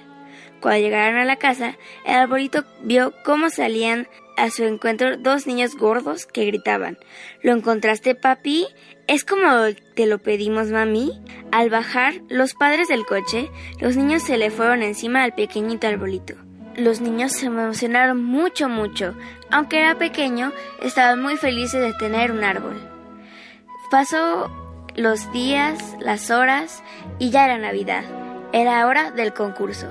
Cuando 0.62 0.80
llegaron 0.80 1.18
a 1.18 1.26
la 1.26 1.36
casa, 1.36 1.76
el 2.06 2.14
arbolito 2.14 2.64
vio 2.82 3.12
cómo 3.22 3.50
salían 3.50 4.08
a 4.38 4.48
su 4.48 4.64
encuentro 4.64 5.18
dos 5.18 5.46
niños 5.46 5.76
gordos 5.76 6.24
que 6.24 6.46
gritaban 6.46 6.96
¿Lo 7.42 7.52
encontraste, 7.52 8.14
papi? 8.14 8.68
¿Es 9.06 9.26
como 9.26 9.46
te 9.94 10.06
lo 10.06 10.16
pedimos, 10.16 10.68
mami? 10.68 11.20
Al 11.52 11.68
bajar 11.68 12.14
los 12.30 12.54
padres 12.54 12.88
del 12.88 13.04
coche, 13.04 13.50
los 13.78 13.98
niños 13.98 14.22
se 14.22 14.38
le 14.38 14.50
fueron 14.50 14.82
encima 14.82 15.24
al 15.24 15.34
pequeñito 15.34 15.86
arbolito. 15.86 16.36
Los 16.74 17.02
niños 17.02 17.32
se 17.32 17.46
emocionaron 17.46 18.24
mucho, 18.24 18.70
mucho. 18.70 19.14
Aunque 19.50 19.78
era 19.78 19.98
pequeño, 19.98 20.52
estaban 20.82 21.20
muy 21.20 21.36
felices 21.36 21.82
de 21.82 21.92
tener 21.92 22.32
un 22.32 22.44
árbol. 22.44 22.80
Pasó 23.90 24.50
los 24.96 25.30
días, 25.30 25.78
las 26.00 26.30
horas 26.30 26.82
y 27.18 27.30
ya 27.30 27.44
era 27.44 27.58
Navidad. 27.58 28.04
Era 28.52 28.86
hora 28.86 29.10
del 29.10 29.34
concurso. 29.34 29.88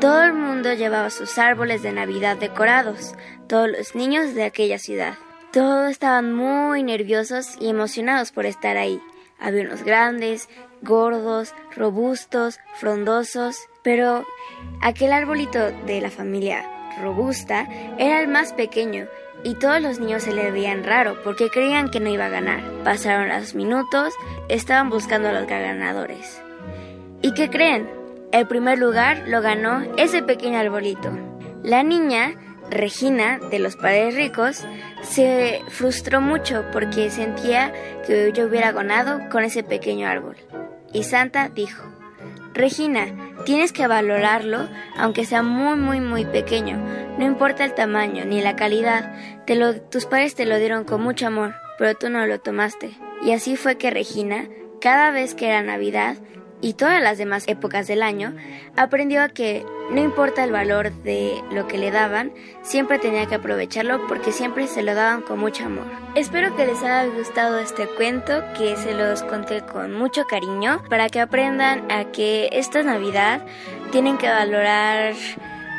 Todo 0.00 0.22
el 0.24 0.32
mundo 0.32 0.72
llevaba 0.72 1.10
sus 1.10 1.38
árboles 1.38 1.82
de 1.82 1.92
Navidad 1.92 2.36
decorados, 2.36 3.14
todos 3.46 3.68
los 3.68 3.94
niños 3.94 4.34
de 4.34 4.44
aquella 4.44 4.78
ciudad. 4.78 5.14
Todos 5.52 5.90
estaban 5.90 6.32
muy 6.32 6.82
nerviosos 6.82 7.56
y 7.60 7.68
emocionados 7.68 8.32
por 8.32 8.46
estar 8.46 8.76
ahí. 8.76 9.00
Había 9.38 9.62
unos 9.62 9.82
grandes, 9.82 10.48
gordos, 10.82 11.54
robustos, 11.76 12.58
frondosos, 12.74 13.56
pero 13.82 14.26
aquel 14.80 15.12
arbolito 15.12 15.70
de 15.86 16.00
la 16.00 16.10
familia 16.10 16.70
robusta 17.00 17.68
era 17.98 18.20
el 18.20 18.28
más 18.28 18.52
pequeño 18.52 19.06
y 19.44 19.54
todos 19.54 19.80
los 19.80 20.00
niños 20.00 20.22
se 20.22 20.32
le 20.32 20.50
veían 20.50 20.82
raro 20.82 21.18
porque 21.22 21.50
creían 21.50 21.90
que 21.90 22.00
no 22.00 22.08
iba 22.08 22.26
a 22.26 22.30
ganar. 22.30 22.62
Pasaron 22.82 23.28
los 23.28 23.54
minutos, 23.54 24.14
estaban 24.48 24.88
buscando 24.88 25.28
a 25.28 25.32
los 25.32 25.46
ganadores. 25.46 26.40
¿Y 27.20 27.34
qué 27.34 27.50
creen? 27.50 27.88
El 28.32 28.48
primer 28.48 28.78
lugar 28.78 29.24
lo 29.28 29.42
ganó 29.42 29.82
ese 29.96 30.22
pequeño 30.22 30.58
arbolito. 30.58 31.16
La 31.62 31.82
niña, 31.82 32.34
Regina, 32.70 33.38
de 33.50 33.58
los 33.58 33.76
padres 33.76 34.14
ricos, 34.14 34.64
se 35.02 35.62
frustró 35.68 36.20
mucho 36.20 36.64
porque 36.72 37.10
sentía 37.10 37.72
que 38.06 38.32
yo 38.34 38.46
hubiera 38.46 38.72
ganado 38.72 39.20
con 39.30 39.44
ese 39.44 39.62
pequeño 39.62 40.08
árbol. 40.08 40.36
Y 40.92 41.04
Santa 41.04 41.50
dijo, 41.50 41.84
Regina, 42.54 43.06
tienes 43.44 43.72
que 43.72 43.86
valorarlo 43.86 44.68
aunque 44.96 45.24
sea 45.24 45.42
muy 45.42 45.76
muy 45.76 46.00
muy 46.00 46.24
pequeño. 46.24 46.78
No 47.18 47.24
importa 47.24 47.64
el 47.64 47.74
tamaño 47.74 48.24
ni 48.24 48.40
la 48.40 48.56
calidad. 48.56 49.14
Te 49.46 49.54
lo, 49.54 49.80
tus 49.80 50.06
padres 50.06 50.34
te 50.34 50.46
lo 50.46 50.58
dieron 50.58 50.84
con 50.84 51.02
mucho 51.02 51.26
amor, 51.26 51.54
pero 51.78 51.94
tú 51.94 52.10
no 52.10 52.26
lo 52.26 52.40
tomaste. 52.40 52.90
Y 53.22 53.32
así 53.32 53.56
fue 53.56 53.76
que 53.76 53.90
Regina, 53.90 54.48
cada 54.80 55.10
vez 55.10 55.34
que 55.34 55.48
era 55.48 55.62
Navidad, 55.62 56.16
y 56.64 56.72
todas 56.72 57.02
las 57.02 57.18
demás 57.18 57.44
épocas 57.46 57.86
del 57.86 58.02
año, 58.02 58.34
aprendió 58.74 59.22
a 59.22 59.28
que 59.28 59.66
no 59.90 60.02
importa 60.02 60.42
el 60.44 60.50
valor 60.50 60.92
de 61.02 61.34
lo 61.52 61.68
que 61.68 61.76
le 61.76 61.90
daban, 61.90 62.32
siempre 62.62 62.98
tenía 62.98 63.26
que 63.26 63.34
aprovecharlo 63.34 64.06
porque 64.06 64.32
siempre 64.32 64.66
se 64.66 64.82
lo 64.82 64.94
daban 64.94 65.20
con 65.20 65.38
mucho 65.38 65.66
amor. 65.66 65.84
Espero 66.14 66.56
que 66.56 66.64
les 66.64 66.82
haya 66.82 67.04
gustado 67.04 67.58
este 67.58 67.86
cuento, 67.86 68.42
que 68.56 68.76
se 68.76 68.94
los 68.94 69.22
conté 69.24 69.60
con 69.60 69.92
mucho 69.92 70.24
cariño, 70.24 70.82
para 70.88 71.10
que 71.10 71.20
aprendan 71.20 71.84
a 71.92 72.06
que 72.12 72.48
esta 72.50 72.82
Navidad 72.82 73.44
tienen 73.92 74.16
que 74.16 74.30
valorar 74.30 75.12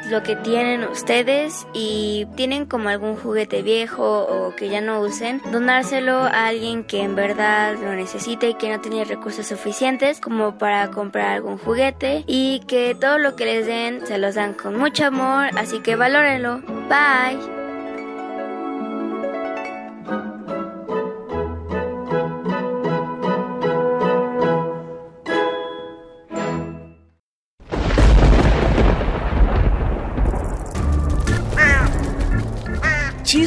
lo 0.10 0.24
que 0.24 0.36
tienen 0.36 0.84
ustedes 0.84 1.68
y 1.74 2.28
tienen 2.36 2.66
como 2.66 2.90
algún 2.90 3.16
juguete 3.16 3.62
viejo 3.62 4.24
o 4.24 4.56
que 4.56 4.70
ya 4.70 4.82
no 4.82 5.02
usen, 5.02 5.42
donárselo 5.52 6.18
a 6.18 6.48
alguien 6.48 6.84
que 6.84 7.02
en 7.02 7.16
verdad 7.16 7.76
lo 7.76 7.94
necesite 7.94 8.50
y 8.50 8.54
que 8.56 8.70
no 8.70 8.82
tiene 8.82 9.06
recursos 9.06 9.48
suficientes 9.48 10.20
como 10.20 10.58
para 10.58 10.92
comprar 10.92 11.34
algún 11.34 11.58
juguete 11.58 12.24
y 12.28 12.62
que 12.68 12.96
todo 13.00 13.18
lo 13.18 13.36
que 13.36 13.46
les 13.46 13.66
den 13.66 14.06
se 14.06 14.18
los 14.18 14.36
dan 14.36 14.54
con 14.54 14.78
mucho 14.78 15.06
amor, 15.06 15.50
así 15.58 15.80
que 15.80 15.96
valórenlo. 15.96 16.62
Bye. 16.90 17.55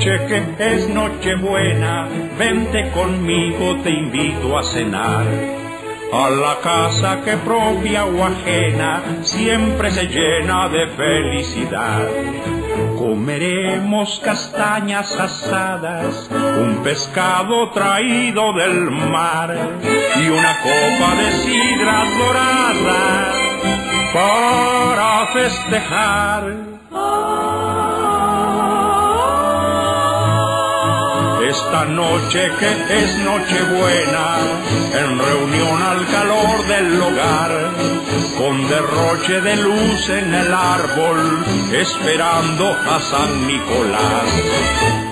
Noche 0.00 0.26
que 0.28 0.38
es 0.74 0.88
noche 0.88 1.34
buena, 1.34 2.08
vente 2.38 2.90
conmigo, 2.90 3.76
te 3.82 3.90
invito 3.90 4.56
a 4.56 4.62
cenar. 4.62 5.26
A 6.12 6.28
la 6.30 6.58
casa 6.60 7.20
que 7.22 7.36
propia 7.36 8.06
o 8.06 8.24
ajena 8.24 9.02
siempre 9.22 9.90
se 9.90 10.06
llena 10.06 10.70
de 10.70 10.86
felicidad. 10.88 12.08
Comeremos 12.98 14.20
castañas 14.24 15.12
asadas, 15.12 16.30
un 16.32 16.82
pescado 16.82 17.70
traído 17.70 18.54
del 18.54 18.90
mar 18.90 19.54
y 20.16 20.28
una 20.28 20.56
copa 20.62 21.14
de 21.14 21.30
sidra 21.44 22.04
dorada 22.18 23.32
para 24.14 25.26
festejar. 25.26 26.70
Esta 31.64 31.84
noche 31.84 32.50
que 32.58 33.02
es 33.02 33.16
noche 33.18 33.62
buena, 33.64 34.38
en 34.94 35.18
reunión 35.18 35.82
al 35.82 36.06
calor 36.06 36.66
del 36.66 37.00
hogar, 37.00 37.70
con 38.38 38.68
derroche 38.68 39.40
de 39.40 39.56
luz 39.56 40.08
en 40.08 40.34
el 40.34 40.54
árbol, 40.54 41.44
esperando 41.72 42.70
a 42.70 43.00
San 43.00 43.46
Nicolás. 43.46 45.09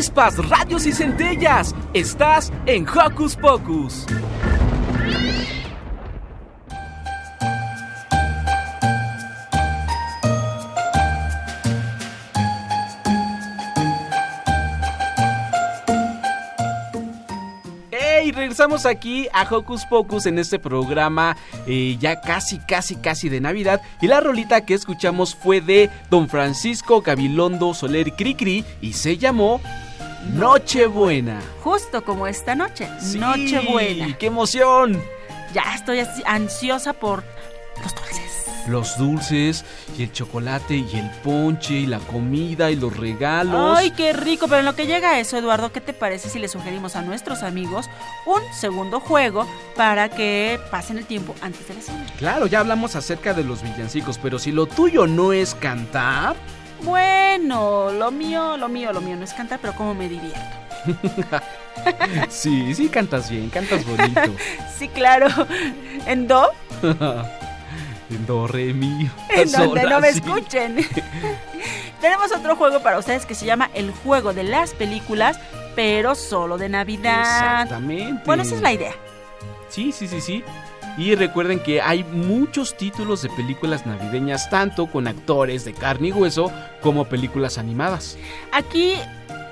Chispas, 0.00 0.38
radios 0.48 0.86
y 0.86 0.92
centellas. 0.92 1.74
Estás 1.92 2.50
en 2.64 2.88
Hocus 2.88 3.36
Pocus. 3.36 4.06
Regresamos 18.50 18.84
aquí 18.84 19.28
a 19.32 19.42
Hocus 19.48 19.86
Pocus 19.86 20.26
en 20.26 20.38
este 20.38 20.58
programa 20.58 21.36
eh, 21.68 21.96
ya 22.00 22.20
casi, 22.20 22.58
casi, 22.58 22.96
casi 22.96 23.28
de 23.28 23.40
Navidad. 23.40 23.80
Y 24.00 24.08
la 24.08 24.18
rolita 24.20 24.66
que 24.66 24.74
escuchamos 24.74 25.36
fue 25.36 25.60
de 25.60 25.88
Don 26.10 26.28
Francisco 26.28 27.00
Gabilondo 27.00 27.74
Soler 27.74 28.12
Cricri 28.12 28.64
y 28.80 28.94
se 28.94 29.18
llamó 29.18 29.60
Nochebuena. 30.28 31.40
Justo 31.62 32.04
como 32.04 32.26
esta 32.26 32.54
noche, 32.54 32.88
Sí, 33.00 33.18
Nochebuena. 33.18 34.16
¡Qué 34.18 34.26
emoción! 34.26 35.00
Ya 35.52 35.74
estoy 35.74 36.00
ansiosa 36.26 36.92
por 36.92 37.24
los 37.82 37.94
dulces. 37.94 38.20
Los 38.68 38.98
dulces 38.98 39.64
y 39.98 40.02
el 40.04 40.12
chocolate 40.12 40.76
y 40.76 40.96
el 40.96 41.10
ponche 41.24 41.74
y 41.74 41.86
la 41.86 41.98
comida 41.98 42.70
y 42.70 42.76
los 42.76 42.96
regalos. 42.96 43.78
Ay, 43.78 43.90
qué 43.92 44.12
rico, 44.12 44.46
pero 44.46 44.60
en 44.60 44.66
lo 44.66 44.76
que 44.76 44.86
llega 44.86 45.10
a 45.10 45.18
eso, 45.18 45.38
Eduardo, 45.38 45.72
¿qué 45.72 45.80
te 45.80 45.92
parece 45.94 46.28
si 46.28 46.38
le 46.38 46.46
sugerimos 46.46 46.94
a 46.94 47.02
nuestros 47.02 47.42
amigos 47.42 47.86
un 48.26 48.40
segundo 48.54 49.00
juego 49.00 49.48
para 49.74 50.10
que 50.10 50.60
pasen 50.70 50.98
el 50.98 51.06
tiempo 51.06 51.34
antes 51.40 51.66
de 51.68 51.74
la 51.74 51.80
cena? 51.80 52.06
Claro, 52.18 52.46
ya 52.46 52.60
hablamos 52.60 52.94
acerca 52.96 53.32
de 53.34 53.44
los 53.44 53.62
villancicos, 53.62 54.18
pero 54.18 54.38
si 54.38 54.52
lo 54.52 54.66
tuyo 54.66 55.06
no 55.06 55.32
es 55.32 55.54
cantar, 55.54 56.36
Bueno, 56.82 57.90
lo 57.92 58.10
mío, 58.10 58.56
lo 58.56 58.68
mío, 58.68 58.92
lo 58.92 59.00
mío 59.00 59.16
no 59.16 59.24
es 59.24 59.34
cantar, 59.34 59.58
pero 59.60 59.74
cómo 59.74 59.94
me 59.94 60.08
divierto. 60.08 60.40
sí, 62.28 62.74
sí 62.74 62.88
cantas 62.88 63.30
bien, 63.30 63.50
cantas 63.50 63.84
bonito. 63.84 64.34
Sí, 64.78 64.88
claro. 64.88 65.26
En 66.06 66.26
do, 66.26 66.50
En 68.10 68.26
do, 68.26 68.46
re, 68.46 68.72
mi. 68.72 69.10
en 69.28 69.52
donde 69.52 69.84
no 69.84 70.00
me 70.00 70.08
escuchen. 70.08 70.86
Tenemos 72.00 72.32
otro 72.32 72.56
juego 72.56 72.80
para 72.80 72.98
ustedes 72.98 73.26
que 73.26 73.34
se 73.34 73.44
llama 73.44 73.70
el 73.74 73.92
juego 73.92 74.32
de 74.32 74.42
las 74.42 74.72
películas, 74.72 75.38
pero 75.76 76.14
solo 76.14 76.56
de 76.56 76.70
Navidad. 76.70 77.62
Exactamente. 77.62 78.22
Bueno, 78.24 78.42
esa 78.42 78.54
es 78.54 78.62
la 78.62 78.72
idea. 78.72 78.94
Sí, 79.68 79.92
sí, 79.92 80.08
sí, 80.08 80.20
sí. 80.20 80.42
Y 80.98 81.14
recuerden 81.14 81.60
que 81.60 81.80
hay 81.80 82.04
muchos 82.04 82.76
títulos 82.76 83.22
de 83.22 83.30
películas 83.30 83.86
navideñas, 83.86 84.50
tanto 84.50 84.86
con 84.86 85.06
actores 85.08 85.64
de 85.64 85.72
carne 85.72 86.08
y 86.08 86.12
hueso 86.12 86.52
como 86.82 87.04
películas 87.06 87.58
animadas. 87.58 88.16
Aquí 88.52 88.94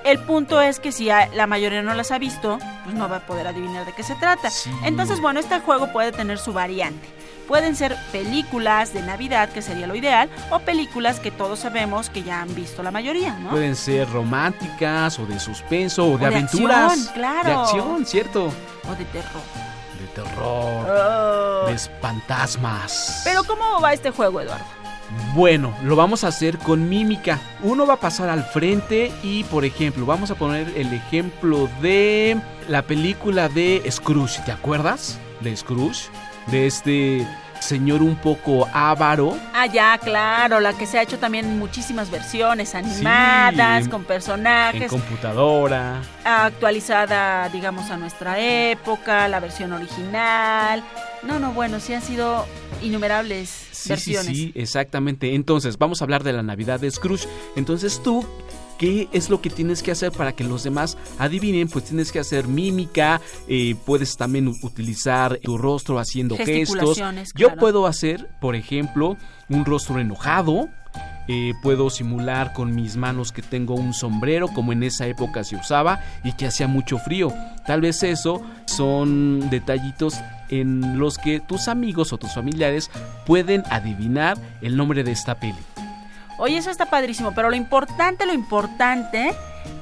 el 0.05 0.19
punto 0.19 0.61
es 0.61 0.79
que 0.79 0.91
si 0.91 1.05
la 1.05 1.47
mayoría 1.47 1.81
no 1.81 1.93
las 1.93 2.11
ha 2.11 2.17
visto, 2.19 2.59
pues 2.83 2.95
no 2.95 3.09
va 3.09 3.17
a 3.17 3.25
poder 3.25 3.47
adivinar 3.47 3.85
de 3.85 3.93
qué 3.93 4.03
se 4.03 4.15
trata. 4.15 4.49
Sí. 4.49 4.71
Entonces, 4.83 5.19
bueno, 5.21 5.39
este 5.39 5.59
juego 5.59 5.91
puede 5.91 6.11
tener 6.11 6.37
su 6.37 6.53
variante. 6.53 7.07
Pueden 7.47 7.75
ser 7.75 7.97
películas 8.11 8.93
de 8.93 9.01
Navidad, 9.01 9.49
que 9.49 9.63
sería 9.63 9.87
lo 9.87 9.95
ideal, 9.95 10.29
o 10.51 10.59
películas 10.59 11.19
que 11.19 11.31
todos 11.31 11.57
sabemos 11.59 12.11
que 12.11 12.21
ya 12.21 12.41
han 12.41 12.53
visto 12.53 12.83
la 12.83 12.91
mayoría, 12.91 13.33
¿no? 13.39 13.49
Pueden 13.49 13.75
ser 13.75 14.07
románticas 14.09 15.17
o 15.17 15.25
de 15.25 15.39
suspenso 15.39 16.05
o 16.05 16.09
de, 16.09 16.13
O 16.13 16.17
de 16.19 16.25
aventuras. 16.27 16.91
acción, 16.91 17.13
claro. 17.15 17.49
De 17.49 17.55
acción, 17.55 18.05
cierto. 18.05 18.53
O 18.87 18.95
de 18.95 19.05
terror. 19.05 19.41
Terror. 20.15 20.87
Oh. 20.89 21.65
De 21.67 21.77
fantasmas. 22.01 23.21
Pero 23.23 23.43
¿cómo 23.43 23.81
va 23.81 23.93
este 23.93 24.11
juego, 24.11 24.41
Eduardo? 24.41 24.65
Bueno, 25.33 25.73
lo 25.83 25.95
vamos 25.95 26.23
a 26.23 26.27
hacer 26.27 26.57
con 26.59 26.87
mímica. 26.87 27.39
Uno 27.63 27.87
va 27.87 27.95
a 27.95 27.99
pasar 27.99 28.29
al 28.29 28.43
frente 28.43 29.11
y, 29.23 29.43
por 29.45 29.65
ejemplo, 29.65 30.05
vamos 30.05 30.29
a 30.29 30.35
poner 30.35 30.71
el 30.75 30.93
ejemplo 30.93 31.69
de 31.81 32.39
la 32.67 32.83
película 32.83 33.49
de 33.49 33.83
Scrooge. 33.89 34.41
¿Te 34.45 34.51
acuerdas? 34.51 35.17
De 35.41 35.55
Scrooge. 35.55 36.09
De 36.47 36.67
este 36.67 37.27
señor 37.59 38.01
un 38.01 38.15
poco 38.15 38.67
avaro. 38.73 39.37
Ah, 39.53 39.65
ya, 39.65 39.97
claro, 39.97 40.59
la 40.59 40.73
que 40.73 40.85
se 40.85 40.97
ha 40.99 41.01
hecho 41.03 41.19
también 41.19 41.45
en 41.45 41.59
muchísimas 41.59 42.09
versiones 42.09 42.73
animadas, 42.75 43.83
en- 43.85 43.89
con 43.91 44.01
En 44.01 44.07
personajes, 44.07 44.89
computadora. 44.89 46.01
actualizada, 46.23 47.49
digamos, 47.49 47.89
a 47.91 47.97
nuestra 47.97 48.39
época, 48.39 49.27
la 49.27 49.39
versión 49.39 49.73
original. 49.73 50.83
No, 51.23 51.39
no, 51.39 51.51
bueno, 51.53 51.79
sí 51.79 51.93
han 51.93 52.01
sido 52.01 52.45
innumerables 52.81 53.49
Sí, 53.71 53.83
sí, 53.83 53.89
versiones. 53.89 54.25
sí, 54.37 54.51
exactamente. 54.55 55.35
Entonces, 55.35 55.77
vamos 55.77 56.01
a 56.01 56.05
hablar 56.05 56.23
de 56.23 56.33
la 56.33 56.43
Navidad 56.43 56.79
de 56.79 56.89
Scrooge. 56.91 57.27
Entonces, 57.55 58.01
tú, 58.03 58.25
¿qué 58.79 59.09
es 59.11 59.29
lo 59.29 59.41
que 59.41 59.51
tienes 59.51 59.83
que 59.83 59.91
hacer 59.91 60.11
para 60.11 60.31
que 60.31 60.43
los 60.43 60.63
demás 60.63 60.97
adivinen? 61.19 61.67
Pues 61.67 61.85
tienes 61.85 62.11
que 62.11 62.17
hacer 62.17 62.47
mímica, 62.47 63.21
eh, 63.47 63.75
puedes 63.85 64.17
también 64.17 64.47
utilizar 64.63 65.37
tu 65.37 65.59
rostro 65.59 65.99
haciendo 65.99 66.35
gestos. 66.37 66.99
Yo 67.35 67.55
puedo 67.55 67.85
hacer, 67.85 68.27
por 68.41 68.55
ejemplo, 68.55 69.17
un 69.49 69.65
rostro 69.65 69.99
enojado. 69.99 70.69
eh, 71.31 71.53
puedo 71.61 71.91
simular 71.91 72.53
con 72.53 72.73
mis 72.73 72.97
manos 72.97 73.31
que 73.31 73.43
tengo 73.43 73.75
un 73.75 73.93
sombrero 73.93 74.47
como 74.47 74.73
en 74.73 74.81
esa 74.81 75.05
época 75.05 75.43
se 75.43 75.55
usaba 75.55 75.99
y 76.23 76.31
que 76.31 76.47
hacía 76.47 76.67
mucho 76.67 76.97
frío. 76.97 77.31
Tal 77.67 77.81
vez 77.81 78.01
eso 78.01 78.41
son 78.65 79.47
detallitos 79.51 80.15
en 80.49 80.97
los 80.97 81.19
que 81.19 81.39
tus 81.39 81.67
amigos 81.67 82.13
o 82.13 82.17
tus 82.17 82.33
familiares 82.33 82.89
pueden 83.27 83.61
adivinar 83.69 84.39
el 84.63 84.75
nombre 84.75 85.03
de 85.03 85.11
esta 85.11 85.35
peli. 85.35 85.59
Oye, 86.39 86.57
eso 86.57 86.71
está 86.71 86.89
padrísimo, 86.89 87.33
pero 87.35 87.49
lo 87.49 87.55
importante, 87.55 88.25
lo 88.25 88.33
importante 88.33 89.33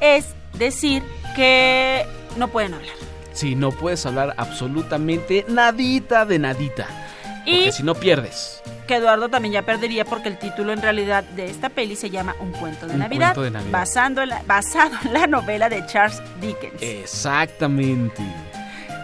es 0.02 0.26
decir 0.58 1.04
que 1.36 2.06
no 2.36 2.48
pueden 2.50 2.74
hablar. 2.74 2.96
Si 3.34 3.56
no 3.56 3.72
puedes 3.72 4.06
hablar 4.06 4.34
absolutamente 4.38 5.46
nadita 5.48 6.26
de 6.26 6.40
nadita. 6.40 6.88
Y 7.46 7.58
Porque 7.58 7.72
si 7.72 7.84
no 7.84 7.94
pierdes. 7.96 8.62
que 8.88 8.96
Eduardo 8.96 9.30
también 9.30 9.54
ya 9.54 9.62
perdería 9.62 10.04
porque 10.04 10.28
el 10.30 10.38
título 10.40 10.74
en 10.74 10.82
realidad 10.82 11.24
de 11.24 11.50
esta 11.50 11.70
peli 11.70 11.96
se 11.96 12.10
llama 12.10 12.36
Un 12.40 12.52
cuento 12.52 12.88
de, 12.88 12.94
Un 12.94 13.00
Navidad, 13.00 13.28
cuento 13.36 13.44
de 13.44 13.52
Navidad. 13.52 13.72
basando 13.72 14.22
en 14.24 14.30
la- 14.30 14.42
basado 14.48 14.92
en 15.06 15.14
la 15.14 15.28
novela 15.28 15.70
de 15.70 15.86
Charles 15.86 16.22
Dickens. 16.42 16.82
Exactamente. 16.82 18.22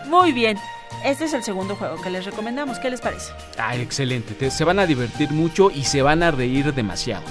Muy 0.07 0.31
bien, 0.31 0.57
este 1.03 1.25
es 1.25 1.33
el 1.33 1.43
segundo 1.43 1.75
juego 1.75 2.01
que 2.01 2.09
les 2.09 2.25
recomendamos. 2.25 2.79
¿Qué 2.79 2.89
les 2.89 3.01
parece? 3.01 3.31
Ah, 3.57 3.75
excelente. 3.75 4.33
Te- 4.33 4.51
se 4.51 4.63
van 4.63 4.79
a 4.79 4.85
divertir 4.85 5.31
mucho 5.31 5.69
y 5.71 5.83
se 5.83 6.01
van 6.01 6.23
a 6.23 6.31
reír 6.31 6.73
demasiado. 6.73 7.23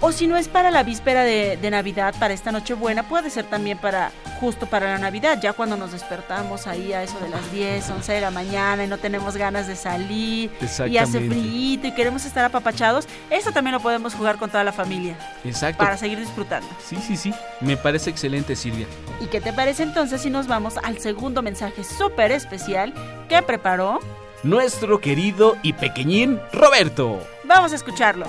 O 0.00 0.12
si 0.12 0.26
no 0.26 0.36
es 0.36 0.48
para 0.48 0.70
la 0.70 0.84
víspera 0.84 1.24
de, 1.24 1.56
de 1.56 1.70
Navidad, 1.70 2.14
para 2.20 2.32
esta 2.32 2.52
Nochebuena, 2.52 3.08
puede 3.08 3.30
ser 3.30 3.44
también 3.46 3.78
para 3.78 4.12
justo 4.40 4.66
para 4.66 4.92
la 4.92 4.98
Navidad, 4.98 5.40
ya 5.42 5.52
cuando 5.52 5.76
nos 5.76 5.92
despertamos 5.92 6.66
ahí 6.66 6.92
a 6.92 7.02
eso 7.02 7.18
de 7.18 7.28
las 7.28 7.50
10, 7.50 7.90
11 7.90 8.12
de 8.12 8.20
la 8.20 8.30
mañana 8.30 8.84
y 8.84 8.86
no 8.86 8.98
tenemos 8.98 9.36
ganas 9.36 9.66
de 9.66 9.74
salir 9.74 10.50
y 10.86 10.96
hace 10.96 11.18
frío 11.28 11.80
y 11.82 11.92
queremos 11.92 12.24
estar 12.24 12.44
apapachados, 12.44 13.06
eso 13.30 13.50
también 13.52 13.74
lo 13.74 13.80
podemos 13.80 14.14
jugar 14.14 14.38
con 14.38 14.48
toda 14.48 14.64
la 14.64 14.72
familia 14.72 15.16
Exacto. 15.44 15.82
para 15.82 15.96
seguir 15.96 16.18
disfrutando. 16.18 16.68
Sí, 16.84 16.96
sí, 17.04 17.16
sí. 17.16 17.34
Me 17.60 17.76
parece 17.76 18.10
excelente, 18.10 18.54
Silvia. 18.54 18.86
¿Y 19.20 19.26
qué 19.26 19.40
te 19.40 19.52
parece 19.52 19.82
entonces 19.82 20.22
si 20.22 20.30
nos 20.30 20.46
vamos 20.46 20.76
al 20.82 20.98
segundo 20.98 21.42
mensaje 21.42 21.82
súper 21.82 22.30
especial 22.30 22.94
que 23.28 23.42
preparó? 23.42 23.98
Nuestro 24.44 25.00
querido 25.00 25.56
y 25.62 25.72
pequeñín 25.72 26.40
Roberto. 26.52 27.20
Vamos 27.44 27.72
a 27.72 27.74
escucharlo. 27.74 28.26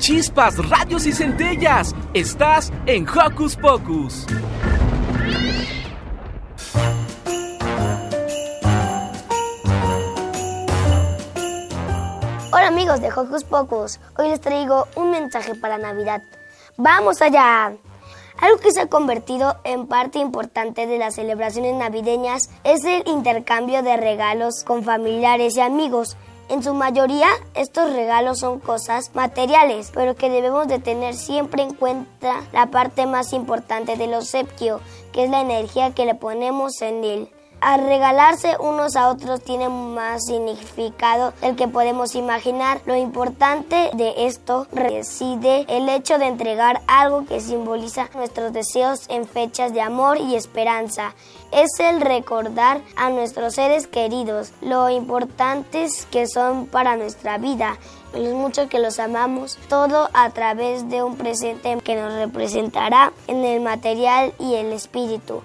Chispas, 0.00 0.56
radios 0.70 1.06
y 1.06 1.12
centellas. 1.12 1.94
Estás 2.14 2.72
en 2.86 3.06
Hocus 3.06 3.54
Pocus. 3.54 4.26
Hola 12.50 12.68
amigos 12.68 13.02
de 13.02 13.12
Hocus 13.12 13.44
Pocus, 13.44 14.00
hoy 14.16 14.28
les 14.28 14.40
traigo 14.40 14.88
un 14.96 15.10
mensaje 15.10 15.54
para 15.54 15.76
Navidad. 15.76 16.22
¡Vamos 16.78 17.20
allá! 17.20 17.74
Algo 18.40 18.58
que 18.58 18.72
se 18.72 18.80
ha 18.80 18.86
convertido 18.86 19.58
en 19.64 19.86
parte 19.86 20.18
importante 20.18 20.86
de 20.86 20.96
las 20.96 21.16
celebraciones 21.16 21.74
navideñas 21.74 22.48
es 22.64 22.86
el 22.86 23.02
intercambio 23.06 23.82
de 23.82 23.98
regalos 23.98 24.64
con 24.64 24.82
familiares 24.82 25.58
y 25.58 25.60
amigos. 25.60 26.16
En 26.50 26.64
su 26.64 26.74
mayoría, 26.74 27.28
estos 27.54 27.92
regalos 27.92 28.40
son 28.40 28.58
cosas 28.58 29.14
materiales, 29.14 29.92
pero 29.94 30.16
que 30.16 30.28
debemos 30.28 30.66
de 30.66 30.80
tener 30.80 31.14
siempre 31.14 31.62
en 31.62 31.74
cuenta 31.74 32.42
la 32.52 32.66
parte 32.72 33.06
más 33.06 33.32
importante 33.32 33.94
del 33.94 34.14
obsequio, 34.14 34.80
que 35.12 35.22
es 35.22 35.30
la 35.30 35.42
energía 35.42 35.94
que 35.94 36.06
le 36.06 36.16
ponemos 36.16 36.82
en 36.82 37.04
él. 37.04 37.28
Al 37.60 37.84
regalarse 37.84 38.56
unos 38.58 38.96
a 38.96 39.10
otros 39.10 39.42
tiene 39.42 39.68
más 39.68 40.24
significado 40.24 41.34
del 41.42 41.54
que 41.54 41.68
podemos 41.68 42.16
imaginar. 42.16 42.80
Lo 42.86 42.96
importante 42.96 43.90
de 43.92 44.26
esto 44.26 44.66
reside 44.72 45.66
el 45.68 45.88
hecho 45.88 46.18
de 46.18 46.26
entregar 46.26 46.80
algo 46.88 47.26
que 47.26 47.40
simboliza 47.40 48.08
nuestros 48.14 48.52
deseos 48.52 49.04
en 49.08 49.24
fechas 49.24 49.74
de 49.74 49.82
amor 49.82 50.16
y 50.16 50.34
esperanza. 50.34 51.14
Es 51.52 51.80
el 51.80 52.00
recordar 52.00 52.80
a 52.96 53.10
nuestros 53.10 53.54
seres 53.54 53.86
queridos 53.86 54.52
lo 54.60 54.88
importantes 54.88 56.06
que 56.10 56.26
son 56.26 56.66
para 56.66 56.96
nuestra 56.96 57.38
vida 57.38 57.76
los 58.12 58.34
mucho 58.34 58.68
que 58.68 58.78
los 58.78 58.98
amamos, 58.98 59.58
todo 59.68 60.08
a 60.12 60.30
través 60.30 60.88
de 60.90 61.02
un 61.02 61.16
presente 61.16 61.78
que 61.82 61.94
nos 61.94 62.12
representará 62.14 63.12
en 63.26 63.44
el 63.44 63.60
material 63.60 64.32
y 64.38 64.54
el 64.54 64.72
espíritu. 64.72 65.42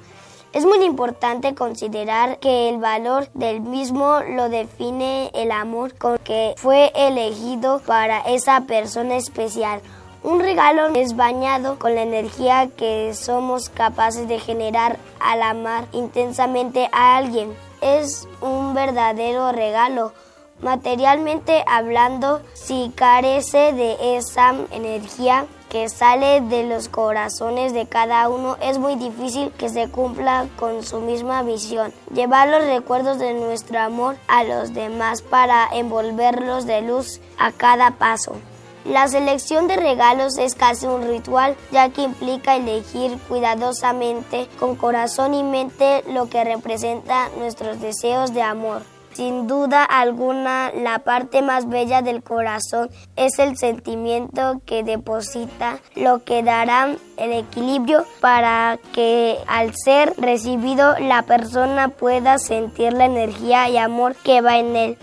Es 0.54 0.66
muy 0.66 0.84
importante 0.86 1.54
considerar 1.54 2.40
que 2.40 2.70
el 2.70 2.78
valor 2.78 3.28
del 3.34 3.60
mismo 3.60 4.22
lo 4.22 4.48
define 4.48 5.30
el 5.34 5.52
amor 5.52 5.98
con 5.98 6.18
que 6.20 6.56
fue 6.58 6.94
elegido 6.96 7.82
para 7.86 8.20
esa 8.22 8.62
persona 8.62 9.18
especial. 9.18 9.82
Un 10.26 10.40
regalo 10.40 10.88
es 10.96 11.16
bañado 11.16 11.78
con 11.78 11.94
la 11.94 12.02
energía 12.02 12.68
que 12.76 13.14
somos 13.14 13.70
capaces 13.70 14.28
de 14.28 14.40
generar 14.40 14.98
al 15.20 15.44
amar 15.44 15.86
intensamente 15.92 16.90
a 16.92 17.16
alguien. 17.16 17.56
Es 17.80 18.28
un 18.42 18.74
verdadero 18.74 19.52
regalo 19.52 20.14
Materialmente 20.62 21.66
hablando, 21.68 22.42
si 22.54 22.92
carece 22.96 23.74
de 23.74 24.18
esa 24.18 24.56
energía 24.72 25.46
que 25.70 25.90
sale 25.90 26.40
de 26.40 26.64
los 26.64 26.88
corazones 26.88 27.74
de 27.74 27.88
cada 27.88 28.30
uno, 28.30 28.56
es 28.62 28.78
muy 28.78 28.96
difícil 28.96 29.52
que 29.58 29.68
se 29.68 29.90
cumpla 29.90 30.48
con 30.58 30.82
su 30.84 31.02
misma 31.02 31.44
visión. 31.44 31.92
Llevar 32.14 32.48
los 32.48 32.64
recuerdos 32.64 33.20
de 33.20 33.34
nuestro 33.34 33.80
amor 33.80 34.16
a 34.30 34.46
los 34.46 34.74
demás 34.74 35.22
para 35.22 35.68
envolverlos 35.74 36.66
de 36.66 36.82
luz 36.82 37.20
a 37.38 37.52
cada 37.52 37.92
paso. 37.92 38.38
La 38.86 39.08
selección 39.08 39.68
de 39.68 39.78
regalos 39.78 40.38
es 40.38 40.54
casi 40.54 40.86
un 40.86 41.08
ritual, 41.08 41.56
ya 41.72 41.90
que 41.90 42.04
implica 42.04 42.56
elegir 42.56 43.18
cuidadosamente, 43.28 44.48
con 44.60 44.76
corazón 44.76 45.34
y 45.34 45.42
mente, 45.42 46.04
lo 46.12 46.30
que 46.30 46.44
representa 46.44 47.30
nuestros 47.40 47.82
deseos 47.82 48.34
de 48.34 48.44
amor. 48.44 48.84
Sin 49.16 49.48
duda 49.48 49.86
alguna, 49.86 50.72
la 50.74 51.00
parte 51.00 51.42
más 51.42 51.70
bella 51.70 52.02
del 52.02 52.22
corazón 52.22 52.90
es 53.16 53.40
el 53.40 53.58
sentimiento 53.58 54.62
que 54.66 54.84
deposita, 54.84 55.80
lo 55.96 56.26
que 56.26 56.44
dará 56.44 56.96
el 57.16 57.32
equilibrio 57.32 58.06
para 58.20 58.78
que 58.94 59.38
al 59.48 59.74
ser 59.74 60.14
recibido 60.18 61.00
la 61.00 61.24
persona 61.24 61.88
pueda 61.88 62.38
sentir 62.38 62.92
la 62.92 63.06
energía 63.06 63.70
y 63.70 63.78
amor 63.78 64.16
que 64.18 64.42
va 64.42 64.58
en 64.58 64.76
él. 64.76 64.98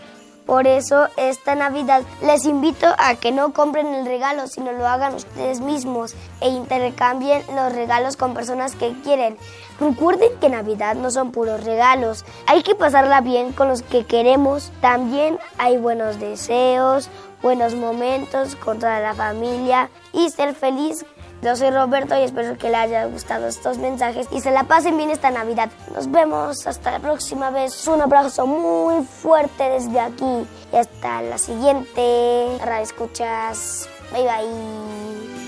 Por 0.47 0.67
eso 0.67 1.09
esta 1.17 1.55
Navidad 1.55 2.03
les 2.23 2.45
invito 2.45 2.87
a 2.99 3.15
que 3.15 3.31
no 3.31 3.53
compren 3.53 3.95
el 3.95 4.07
regalo, 4.07 4.49
sino 4.49 4.73
lo 4.73 4.87
hagan 4.87 5.15
ustedes 5.15 5.61
mismos 5.61 6.15
e 6.41 6.49
intercambien 6.49 7.43
los 7.55 7.73
regalos 7.73 8.17
con 8.17 8.35
personas 8.35 8.75
que 8.75 8.93
quieren. 9.03 9.37
Recuerden 9.79 10.31
que 10.41 10.49
Navidad 10.49 10.97
no 10.97 11.11
son 11.11 11.33
puros 11.33 11.65
regalos, 11.65 12.25
hay 12.47 12.63
que 12.63 12.75
pasarla 12.75 13.21
bien 13.21 13.53
con 13.53 13.69
los 13.69 13.83
que 13.83 14.05
queremos. 14.05 14.73
También 14.81 15.39
hay 15.59 15.79
buenos 15.79 16.19
deseos, 16.19 17.09
buenos 17.43 17.75
momentos 17.75 18.55
con 18.57 18.79
toda 18.79 19.01
la 19.01 19.15
familia 19.15 19.91
y 20.13 20.31
ser 20.31 20.55
feliz 20.55 21.05
yo 21.43 21.57
soy 21.57 21.71
Roberto 21.71 22.17
y 22.17 22.23
espero 22.23 22.57
que 22.57 22.69
les 22.69 22.77
haya 22.77 23.05
gustado 23.07 23.49
estos 23.49 23.79
mensajes 23.79 24.29
y 24.31 24.41
se 24.41 24.53
la 24.53 24.65
pasen 24.65 24.97
bien 24.97 25.11
esta 25.11 25.31
Navidad. 25.31 25.71
Nos 25.95 26.11
vemos 26.11 26.67
hasta 26.67 26.93
la 26.93 27.01
próxima 27.01 27.51
vez. 27.51 27.87
Un 27.89 28.01
abrazo 28.01 28.47
muy 28.47 29.05
fuerte 29.05 29.69
desde 29.69 30.01
aquí 30.01 30.47
y 30.73 30.77
hasta 30.77 31.21
la 31.23 31.39
siguiente. 31.39 32.59
Radio 32.65 32.85
escuchas. 32.85 33.89
Bye 34.13 34.23
bye. 34.23 35.42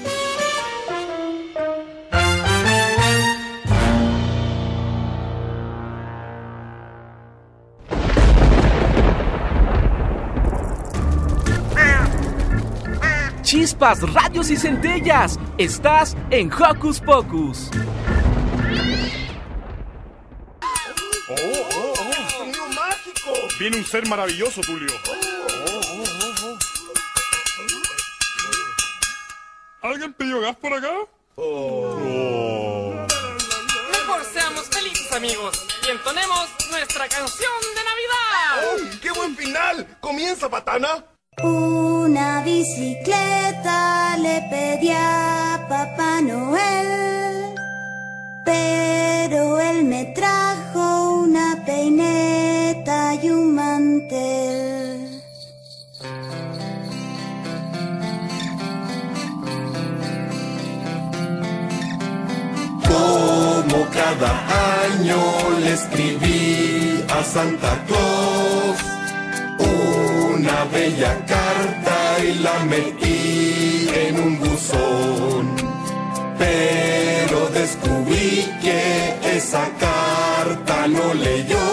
Chispas, 13.55 14.01
radios 14.13 14.51
y 14.51 14.57
centellas. 14.57 15.39
Estás 15.59 16.17
en 16.31 16.53
Hocus 16.53 16.99
Pocus. 16.99 17.71
¡Oh, 21.29 21.35
oh, 21.37 21.95
oh! 21.97 22.31
¡Sonido 22.31 22.67
mágico! 22.71 23.31
Viene 23.61 23.77
un 23.77 23.85
ser 23.85 24.09
maravilloso, 24.09 24.61
Tulio. 24.63 24.93
¿Alguien 29.83 30.13
pidió 30.15 30.41
gas 30.41 30.57
por 30.57 30.73
acá? 30.73 30.93
Mejor 33.93 34.25
seamos 34.33 34.65
felices, 34.69 35.13
amigos, 35.13 35.65
y 35.87 35.91
entonemos 35.91 36.49
nuestra 36.73 37.09
canción 37.09 37.53
de 37.77 37.85
Navidad. 37.85 38.99
¡Qué 39.01 39.13
buen 39.13 39.37
final! 39.37 39.87
¿Comienza, 40.01 40.49
patana? 40.49 41.05
Una 42.15 42.43
bicicleta 42.43 44.17
le 44.19 44.41
pedí 44.49 44.91
a 44.93 45.67
Papá 45.69 46.21
Noel, 46.21 47.57
pero 48.45 49.59
él 49.59 49.83
me 49.83 50.05
trajo 50.19 51.23
una 51.25 51.61
peineta 51.67 53.17
y 53.21 53.31
un 53.31 53.57
mantel. 53.57 55.23
Como 62.87 63.77
cada 63.91 64.31
año 64.85 65.21
le 65.65 65.73
escribí 65.73 67.05
a 67.09 67.25
Santa 67.25 67.73
Claus 67.89 68.79
una 69.59 70.65
bella 70.73 71.13
carta 71.27 71.84
y 72.23 72.35
la 72.35 72.65
metí 72.65 73.89
en 73.95 74.21
un 74.21 74.39
buzón. 74.39 75.57
Pero 76.39 77.49
descubrí 77.49 78.49
que 78.63 79.37
esa 79.37 79.69
carta 79.79 80.87
no 80.89 81.15
leyó, 81.15 81.69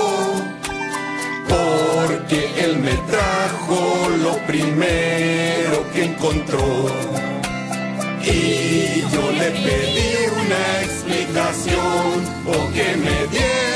porque 1.47 2.49
él 2.63 2.77
me 2.77 2.95
trajo 3.11 4.09
lo 4.23 4.37
primero 4.47 5.85
que 5.93 6.05
encontró. 6.05 6.87
Y 8.23 9.01
yo 9.13 9.31
le 9.31 9.51
pedí 9.65 10.11
una 10.43 10.81
explicación 10.83 12.13
o 12.47 12.71
que 12.73 12.95
me 12.97 13.27
diera 13.31 13.70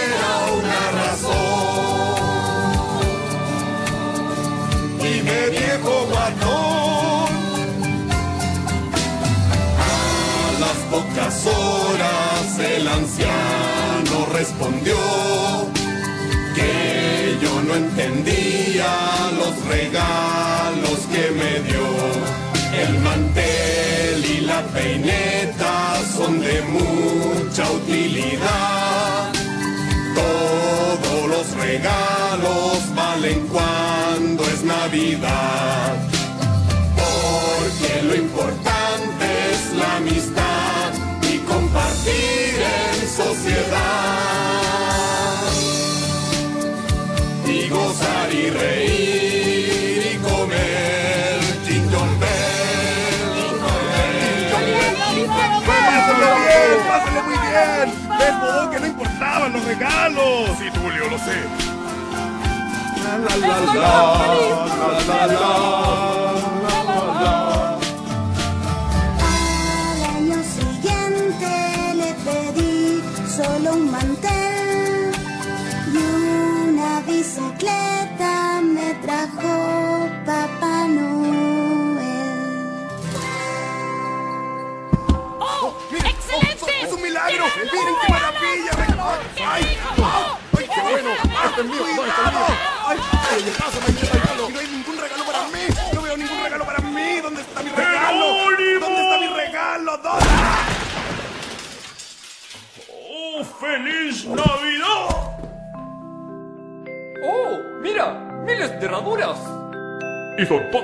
el 12.59 12.87
anciano 12.87 14.27
respondió 14.33 14.95
que 16.55 17.37
yo 17.41 17.61
no 17.63 17.75
entendía 17.75 19.31
los 19.37 19.65
regalos 19.65 20.99
que 21.11 21.31
me 21.31 21.59
dio. 21.69 21.85
El 22.81 22.99
mantel 22.99 24.25
y 24.25 24.41
la 24.41 24.61
peineta 24.63 26.01
son 26.15 26.39
de 26.39 26.61
mucha 26.63 27.69
utilidad. 27.71 29.31
Todos 30.15 31.29
los 31.29 31.51
regalos 31.55 32.95
valen 32.95 33.47
cuando 33.47 34.43
es 34.43 34.63
Navidad. 34.63 35.95
Porque 36.95 38.03
lo 38.03 38.15
importante 38.15 39.25
es 39.51 39.77
la 39.77 39.97
amistad 39.97 40.44
compartir 42.05 42.61
en 43.01 43.07
sociedad. 43.07 43.81
Y 47.47 47.69
gozar 47.69 48.33
y 48.33 48.49
reír 48.49 50.13
y 50.13 50.17
comer 50.17 51.39
jingle 51.65 51.99
bell. 52.19 53.25
¡Pásalo 55.65 56.29
bien! 56.35 56.77
¡Pásalo 56.87 57.21
muy 57.23 57.37
bien! 57.37 57.87
¡Ves, 58.19 58.35
Bobo, 58.39 58.69
que 58.71 58.79
no 58.79 58.87
importaban 58.87 59.53
los 59.53 59.63
regalos! 59.65 60.49
Sí, 60.59 60.69
Tulio, 60.71 61.09
lo 61.09 61.17
sé. 61.17 61.37
La, 63.03 63.17
la, 63.17 63.35
la, 63.37 63.47
la, 63.47 63.73
la, 63.73 63.81
la, 65.07 65.27
la, 65.27 65.27
la. 65.27 66.34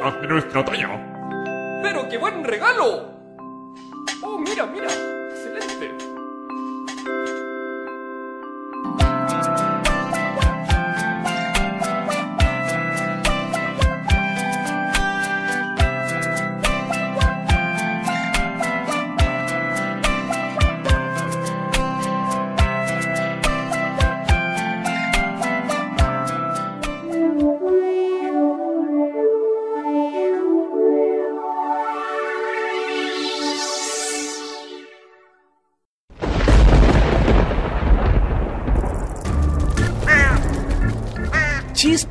Todas 0.02 0.22
de 0.22 0.28
nuestra 0.28 0.66
talla. 0.66 0.90
¡Pero 1.84 2.10
qué 2.10 2.18
buen 2.18 2.44
regalo! 2.44 3.11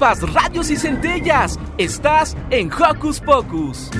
Radios 0.01 0.71
y 0.71 0.77
centellas. 0.77 1.59
Estás 1.77 2.35
en 2.49 2.73
Hocus 2.73 3.21
Pocus. 3.21 3.91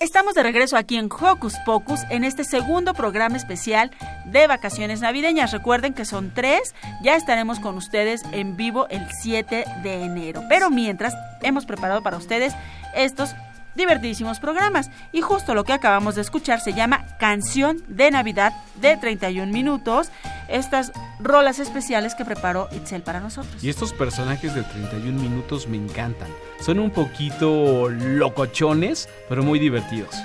Estamos 0.00 0.34
de 0.34 0.42
regreso 0.42 0.78
aquí 0.78 0.96
en 0.96 1.10
Hocus 1.12 1.56
Pocus 1.66 2.00
en 2.08 2.24
este 2.24 2.44
segundo 2.44 2.94
programa 2.94 3.36
especial 3.36 3.90
de 4.24 4.46
vacaciones 4.46 5.02
navideñas. 5.02 5.52
Recuerden 5.52 5.92
que 5.92 6.06
son 6.06 6.32
tres, 6.32 6.74
ya 7.02 7.16
estaremos 7.16 7.60
con 7.60 7.76
ustedes 7.76 8.22
en 8.32 8.56
vivo 8.56 8.88
el 8.88 9.06
7 9.22 9.64
de 9.82 10.04
enero. 10.04 10.42
Pero 10.48 10.70
mientras, 10.70 11.12
hemos 11.42 11.66
preparado 11.66 12.02
para 12.02 12.16
ustedes 12.16 12.54
estos 12.94 13.34
divertidísimos 13.76 14.40
programas. 14.40 14.90
Y 15.12 15.20
justo 15.20 15.54
lo 15.54 15.64
que 15.64 15.72
acabamos 15.72 16.14
de 16.14 16.22
escuchar 16.22 16.60
se 16.60 16.72
llama 16.72 17.06
Canción 17.18 17.82
de 17.88 18.10
Navidad 18.10 18.52
de 18.80 18.96
31 18.96 19.52
minutos. 19.52 20.10
Estas 20.48 20.92
rolas 21.20 21.58
especiales 21.58 22.14
que 22.14 22.24
preparó 22.24 22.68
Itzel 22.72 23.02
para 23.02 23.20
nosotros. 23.20 23.62
Y 23.62 23.68
estos 23.68 23.92
personajes 23.92 24.54
de 24.54 24.62
31 24.62 25.20
minutos 25.20 25.68
me 25.68 25.76
encantan. 25.76 26.28
Son 26.60 26.78
un 26.78 26.90
poquito 26.90 27.88
locochones, 27.88 29.08
pero 29.28 29.42
muy 29.42 29.58
divertidos. 29.58 30.16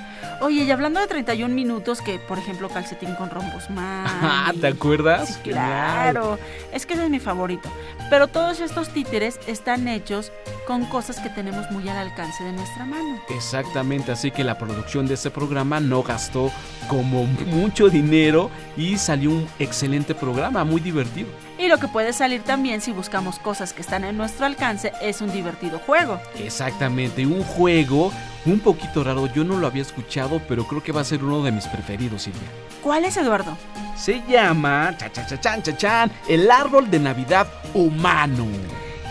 Oye, 0.42 0.64
y 0.64 0.72
hablando 0.72 1.00
de 1.00 1.08
31 1.08 1.54
minutos, 1.54 2.02
que 2.02 2.20
por 2.20 2.38
ejemplo 2.38 2.70
calcetín 2.70 3.16
con 3.16 3.30
rombos 3.30 3.70
más. 3.70 4.12
Ah, 4.24 4.54
¿te 4.60 4.68
acuerdas? 4.68 5.36
Sí, 5.44 5.52
claro. 5.52 6.38
Es 6.72 6.86
que 6.86 6.94
ese 6.94 7.06
es 7.06 7.10
mi 7.10 7.20
favorito. 7.20 7.70
Pero 8.10 8.28
todos 8.28 8.60
estos 8.60 8.90
títeres 8.90 9.40
están 9.48 9.88
hechos 9.88 10.32
con 10.68 10.86
cosas 10.86 11.20
que 11.20 11.30
tenemos 11.30 11.70
muy 11.72 11.88
al 11.90 11.98
alcance 11.98 12.44
de 12.44 12.54
nuestra 12.54 12.86
mano. 12.86 13.22
Exactamente, 13.30 14.12
así 14.12 14.32
que 14.32 14.44
la 14.44 14.58
producción 14.58 15.08
de 15.08 15.16
este 15.16 15.32
programa 15.32 15.80
no 15.80 16.04
gastó 16.04 16.52
como 16.88 17.26
mucho 17.26 17.90
dinero 17.90 18.50
y 18.78 18.98
salió 18.98 19.32
un 19.32 19.48
excelente 19.60 20.16
programa, 20.16 20.64
muy 20.64 20.82
divertido. 20.82 21.30
Y 21.62 21.68
lo 21.68 21.78
que 21.78 21.88
puede 21.88 22.12
salir 22.12 22.42
también 22.42 22.82
si 22.82 22.92
buscamos 22.92 23.38
cosas 23.38 23.72
que 23.72 23.84
están 23.84 24.04
en 24.04 24.18
nuestro 24.18 24.48
alcance 24.48 24.94
es 25.00 25.22
un 25.22 25.32
divertido 25.32 25.78
juego. 25.78 26.20
Exactamente, 26.40 27.24
un 27.24 27.44
juego 27.44 28.12
un 28.48 28.60
poquito 28.60 29.04
raro, 29.04 29.28
yo 29.28 29.44
no 29.44 29.58
lo 29.58 29.68
había 29.68 29.84
escuchado, 29.84 30.42
pero 30.48 30.66
creo 30.66 30.82
que 30.82 30.92
va 30.92 31.02
a 31.02 31.04
ser 31.04 31.24
uno 31.24 31.44
de 31.44 31.52
mis 31.52 31.68
preferidos, 31.68 32.24
Silvia. 32.24 32.42
¿Cuál 32.82 33.06
es, 33.06 33.16
Eduardo? 33.16 33.56
Se 33.96 34.24
llama, 34.28 34.96
cha 34.98 35.12
cha 35.12 35.40
cha 35.40 35.62
cha 35.62 35.78
chan, 35.78 36.12
el 36.28 36.50
árbol 36.50 36.90
de 36.90 36.98
Navidad 36.98 37.46
humano. 37.76 38.48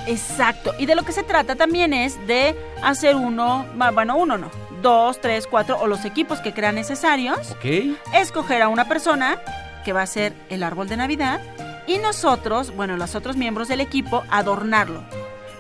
Exacto, 0.09 0.75
y 0.77 0.87
de 0.87 0.97
lo 0.97 1.05
que 1.05 1.13
se 1.13 1.23
trata 1.23 1.55
también 1.55 1.93
es 1.95 2.19
de 2.27 2.57
hacer 2.83 3.15
uno, 3.15 3.65
bueno, 3.95 4.17
uno 4.17 4.37
no, 4.39 4.51
dos, 4.83 5.21
tres, 5.21 5.47
cuatro 5.47 5.79
o 5.79 5.87
los 5.87 6.05
equipos 6.05 6.41
que 6.41 6.53
crean 6.53 6.75
necesarios. 6.75 7.53
Ok. 7.53 7.97
Escoger 8.13 8.63
a 8.63 8.69
una 8.69 8.89
persona 8.89 9.39
que 9.85 9.93
va 9.93 10.03
a 10.03 10.07
ser 10.07 10.33
el 10.49 10.65
árbol 10.65 10.89
de 10.89 10.97
Navidad 10.97 11.41
y 11.91 11.99
nosotros, 11.99 12.73
bueno, 12.77 12.97
los 12.97 13.17
otros 13.17 13.37
miembros 13.37 13.67
del 13.67 13.81
equipo, 13.81 14.23
adornarlo. 14.31 15.03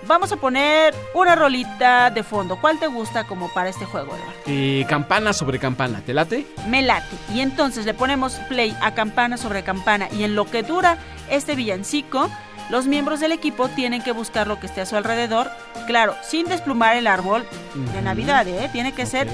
Vamos 0.06 0.30
a 0.30 0.36
poner 0.36 0.94
una 1.12 1.34
rolita 1.34 2.10
de 2.10 2.22
fondo. 2.22 2.56
¿Cuál 2.60 2.78
te 2.78 2.86
gusta 2.86 3.24
como 3.24 3.52
para 3.52 3.68
este 3.68 3.84
juego, 3.84 4.14
Eduardo? 4.14 4.32
Eh, 4.46 4.86
campana 4.88 5.32
sobre 5.32 5.58
campana, 5.58 6.02
¿te 6.06 6.14
late? 6.14 6.46
Me 6.68 6.82
late. 6.82 7.16
Y 7.34 7.40
entonces 7.40 7.84
le 7.84 7.94
ponemos 7.94 8.34
play 8.48 8.76
a 8.80 8.94
campana 8.94 9.38
sobre 9.38 9.64
campana 9.64 10.08
y 10.12 10.22
en 10.22 10.36
lo 10.36 10.48
que 10.48 10.62
dura 10.62 10.98
este 11.30 11.56
villancico, 11.56 12.30
los 12.70 12.86
miembros 12.86 13.18
del 13.18 13.32
equipo 13.32 13.68
tienen 13.68 14.00
que 14.00 14.12
buscar 14.12 14.46
lo 14.46 14.60
que 14.60 14.66
esté 14.66 14.82
a 14.82 14.86
su 14.86 14.96
alrededor. 14.96 15.50
Claro, 15.88 16.14
sin 16.22 16.46
desplumar 16.46 16.96
el 16.96 17.08
árbol 17.08 17.44
de 17.92 18.02
Navidad, 18.02 18.46
¿eh? 18.46 18.68
Tiene 18.70 18.92
que 18.92 19.04
ser 19.04 19.28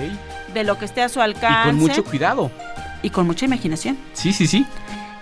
de 0.55 0.65
lo 0.65 0.79
que 0.79 0.87
esté 0.87 1.03
a 1.03 1.11
su 1.11 1.21
alcance. 1.21 1.69
Y 1.69 1.73
con 1.73 1.79
mucho 1.79 2.05
cuidado. 2.05 2.51
Y 3.03 3.11
con 3.11 3.27
mucha 3.27 3.45
imaginación. 3.45 3.99
Sí, 4.15 4.33
sí, 4.33 4.47
sí. 4.47 4.67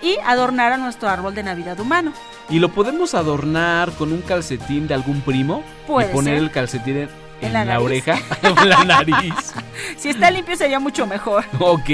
Y 0.02 0.16
adornar 0.24 0.72
a 0.72 0.76
nuestro 0.76 1.08
árbol 1.08 1.34
de 1.34 1.42
Navidad 1.42 1.78
humano. 1.80 2.12
¿Y 2.50 2.58
lo 2.58 2.70
podemos 2.70 3.14
adornar 3.14 3.90
con 3.92 4.12
un 4.12 4.20
calcetín 4.20 4.86
de 4.86 4.94
algún 4.94 5.20
primo? 5.22 5.62
Puede 5.86 6.10
y 6.10 6.12
poner 6.12 6.34
ser. 6.34 6.42
el 6.42 6.50
calcetín 6.50 6.96
en, 7.40 7.56
en 7.56 7.68
la 7.68 7.80
oreja 7.80 8.18
o 8.42 8.58
en 8.62 8.68
la 8.68 8.84
nariz. 8.84 9.54
Si 9.96 10.10
está 10.10 10.30
limpio 10.30 10.56
sería 10.56 10.78
mucho 10.78 11.06
mejor. 11.06 11.44
ok, 11.58 11.88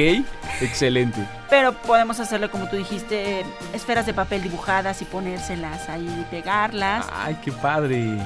excelente. 0.60 1.24
Pero 1.48 1.72
podemos 1.72 2.20
hacerlo 2.20 2.50
como 2.50 2.68
tú 2.68 2.76
dijiste, 2.76 3.44
esferas 3.72 4.06
de 4.06 4.14
papel 4.14 4.42
dibujadas 4.42 5.00
y 5.02 5.04
ponérselas 5.04 5.88
ahí 5.88 6.06
y 6.20 6.24
pegarlas. 6.30 7.06
Ay, 7.12 7.38
qué 7.44 7.52
padre. 7.52 8.18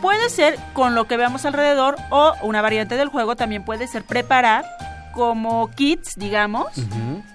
Puede 0.00 0.30
ser 0.30 0.58
con 0.72 0.94
lo 0.94 1.06
que 1.06 1.16
veamos 1.16 1.44
alrededor 1.44 1.96
o 2.10 2.34
una 2.42 2.60
variante 2.60 2.96
del 2.96 3.08
juego 3.08 3.36
también 3.36 3.64
puede 3.64 3.86
ser 3.86 4.02
preparar 4.02 4.64
como 5.12 5.70
kits, 5.70 6.16
digamos, 6.16 6.68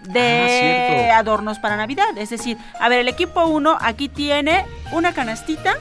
de 0.04 1.10
Ah, 1.12 1.20
adornos 1.20 1.60
para 1.60 1.78
Navidad. 1.78 2.18
Es 2.18 2.30
decir, 2.30 2.58
a 2.80 2.90
ver, 2.90 3.00
el 3.00 3.08
equipo 3.08 3.46
1 3.46 3.78
aquí 3.80 4.10
tiene 4.10 4.66
una 4.92 5.14
canastita 5.14 5.76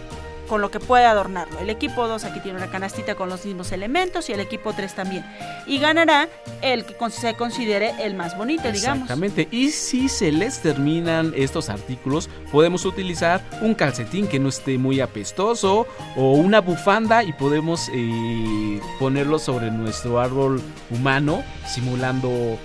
con 0.47 0.61
lo 0.61 0.71
que 0.71 0.81
puede 0.81 1.05
adornarlo. 1.05 1.59
El 1.59 1.71
equipo 1.71 2.09
2 2.09 2.25
aquí 2.25 2.41
tiene 2.41 2.59
una 2.59 2.71
canastita 2.71 3.15
con 3.15 3.29
los 3.29 3.45
mismos 3.45 3.73
elementos 3.73 4.29
y 4.29 4.33
el 4.33 4.41
equipo 4.41 4.73
3 4.73 4.95
también. 4.95 5.25
Y 5.67 5.79
ganará 5.79 6.29
el 6.63 6.85
que 6.85 6.97
se 7.11 7.35
considere 7.35 7.95
el 8.01 8.15
más 8.15 8.37
bonito, 8.37 8.71
digamos. 8.71 9.03
Exactamente. 9.03 9.49
Y 9.51 9.71
si 9.71 10.09
se 10.09 10.33
les 10.33 10.61
terminan 10.61 11.33
estos 11.37 11.69
artículos, 11.69 12.29
podemos 12.51 12.85
utilizar 12.85 13.43
un 13.61 13.75
calcetín 13.75 14.27
que 14.27 14.39
no 14.39 14.49
esté 14.49 14.79
muy 14.79 15.01
apestoso 15.01 15.87
o 16.17 16.33
una 16.33 16.61
bufanda 16.61 17.23
y 17.23 17.33
podemos 17.33 17.91
eh, 17.93 18.81
ponerlo 18.99 19.39
sobre 19.39 19.71
nuestro 19.71 20.21
árbol 20.21 20.63
humano, 20.91 21.43
simulando 21.67 22.59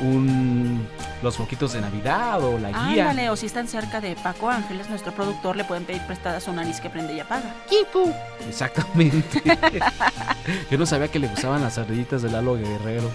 un 0.00 0.86
los 1.22 1.36
foquitos 1.36 1.72
de 1.72 1.80
Navidad 1.80 2.42
o 2.42 2.58
la 2.58 2.68
guía. 2.68 3.08
Ándale, 3.08 3.30
o 3.30 3.36
si 3.36 3.46
están 3.46 3.66
cerca 3.66 4.00
de 4.00 4.14
Paco 4.14 4.50
Ángeles, 4.50 4.90
nuestro 4.90 5.12
productor, 5.12 5.56
le 5.56 5.64
pueden 5.64 5.84
pedir 5.84 6.02
prestada 6.02 6.38
su 6.40 6.52
nariz 6.52 6.80
que 6.80 6.90
prende 6.90 7.14
y 7.14 7.20
apaga. 7.20 7.54
Exactamente. 8.46 9.42
Yo 10.70 10.78
no 10.78 10.84
sabía 10.86 11.08
que 11.08 11.18
le 11.18 11.28
gustaban 11.28 11.62
las 11.62 11.78
ardillitas 11.78 12.22
de 12.22 12.30
Lalo 12.30 12.56
Guerrero. 12.56 13.10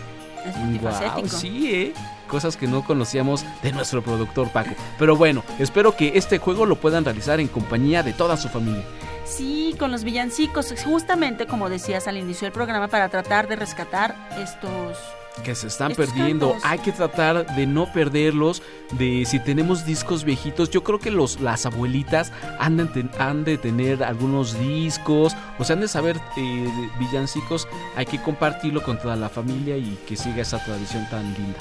Es 0.46 0.54
Guau, 0.54 0.66
multifacético. 0.66 1.28
sí, 1.28 1.70
¿eh? 1.72 1.94
Cosas 2.28 2.58
que 2.58 2.68
no 2.68 2.84
conocíamos 2.84 3.46
de 3.62 3.72
nuestro 3.72 4.02
productor 4.02 4.50
Paco. 4.50 4.72
Pero 4.98 5.16
bueno, 5.16 5.44
espero 5.60 5.96
que 5.96 6.14
este 6.16 6.38
juego 6.38 6.66
lo 6.66 6.78
puedan 6.78 7.06
realizar 7.06 7.40
en 7.40 7.48
compañía 7.48 8.04
de 8.04 8.14
toda 8.14 8.38
su 8.38 8.50
familia. 8.50 8.84
Sí, 9.26 9.76
con 9.78 9.92
los 9.92 10.04
villancicos, 10.04 10.74
justamente 10.84 11.46
como 11.46 11.70
decías 11.70 12.08
al 12.08 12.18
inicio 12.18 12.46
del 12.46 12.54
programa, 12.54 12.88
para 12.88 13.10
tratar 13.10 13.48
de 13.48 13.56
rescatar 13.56 14.16
estos... 14.40 14.98
Que 15.44 15.56
se 15.56 15.68
están 15.68 15.92
Estos 15.92 16.08
perdiendo. 16.08 16.52
cantos. 16.52 16.70
Hay 16.70 16.80
que 16.80 16.92
tratar 16.92 17.56
de 17.56 17.66
no 17.66 17.92
perderlos. 17.92 18.62
De 18.92 19.24
si 19.26 19.40
tenemos 19.40 19.86
discos 19.86 20.24
viejitos. 20.24 20.70
Yo 20.70 20.84
creo 20.84 21.00
que 21.00 21.12
los, 21.12 21.40
las 21.40 21.66
abuelitas 21.66 22.32
han 22.60 22.78
de, 22.78 22.86
ten- 22.86 23.12
han 23.20 23.44
de 23.46 23.58
tener 23.58 24.04
algunos 24.04 24.60
discos. 24.60 25.36
O 25.58 25.64
sea, 25.64 25.76
han 25.76 25.82
de 25.82 25.88
saber 25.88 26.18
eh, 26.38 26.90
villancicos. 27.00 27.68
Hay 27.96 28.06
que 28.06 28.22
compartirlo 28.22 28.84
con 28.84 29.00
toda 29.00 29.16
la 29.16 29.30
familia 29.30 29.78
y 29.78 29.98
que 30.08 30.16
siga 30.16 30.42
esa 30.42 30.64
tradición 30.64 31.08
tan 31.10 31.24
linda. 31.34 31.60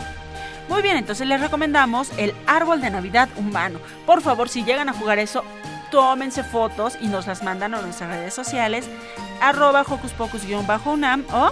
Muy 0.69 0.83
bien, 0.83 0.99
entonces 0.99 1.27
les 1.27 1.41
recomendamos 1.41 2.11
el 2.19 2.35
árbol 2.47 2.81
de 2.83 2.91
Navidad 2.91 3.29
humano. 3.37 3.79
Por 4.05 4.21
favor, 4.21 4.51
si 4.51 4.65
llegan 4.65 4.91
a 4.91 4.93
jugar 4.93 5.19
eso, 5.19 5.43
tómense 5.91 6.45
fotos 6.45 6.99
y 7.01 7.07
nos 7.07 7.27
las 7.27 7.43
mandan 7.43 7.73
a 7.75 7.81
nuestras 7.81 8.11
redes 8.11 8.35
sociales, 8.35 8.87
arroba 9.41 9.81
hocus 9.81 10.13
pocus-unam 10.13 11.25
o 11.33 11.51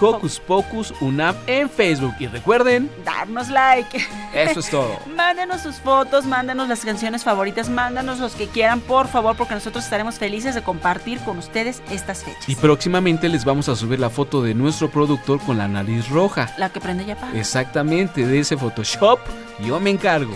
Hocus 0.00 0.40
Pocus 0.40 0.94
UNAM 1.00 1.36
en 1.46 1.68
Facebook. 1.70 2.14
Y 2.18 2.26
recuerden, 2.26 2.90
darnos 3.04 3.48
like. 3.48 4.04
Eso 4.34 4.60
es 4.60 4.70
todo. 4.70 4.98
mándenos 5.16 5.62
sus 5.62 5.76
fotos, 5.76 6.24
mándenos 6.24 6.68
las 6.68 6.84
canciones 6.84 7.24
favoritas, 7.24 7.68
mándanos 7.68 8.18
los 8.18 8.34
que 8.34 8.48
quieran, 8.48 8.80
por 8.80 9.08
favor, 9.08 9.36
porque 9.36 9.54
nosotros 9.54 9.84
estaremos 9.84 10.16
felices 10.16 10.54
de 10.54 10.62
compartir 10.62 11.18
con 11.20 11.38
ustedes 11.38 11.82
estas 11.90 12.24
fechas. 12.24 12.48
Y 12.48 12.56
próximamente 12.56 13.28
les 13.28 13.44
vamos 13.44 13.68
a 13.68 13.76
subir 13.76 14.00
la 14.00 14.10
foto 14.10 14.42
de 14.42 14.54
nuestro 14.54 14.90
productor 14.90 15.40
con 15.40 15.58
la 15.58 15.68
nariz 15.68 16.08
roja. 16.08 16.52
La 16.58 16.70
que 16.70 16.80
prende 16.80 17.04
ya 17.04 17.16
para. 17.16 17.38
Exactamente, 17.38 18.26
de 18.26 18.40
ese 18.40 18.56
Photoshop 18.56 19.20
yo 19.60 19.80
me 19.80 19.90
encargo. 19.90 20.34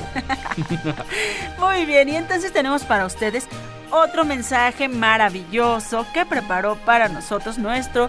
Muy 1.58 1.84
bien, 1.84 2.08
y 2.08 2.16
entonces 2.16 2.52
tenemos 2.52 2.84
para 2.84 3.06
ustedes 3.06 3.46
otro 3.90 4.24
mensaje 4.24 4.88
maravilloso 4.88 6.06
que 6.14 6.24
preparó 6.24 6.76
para 6.76 7.08
nosotros 7.08 7.58
nuestro 7.58 8.08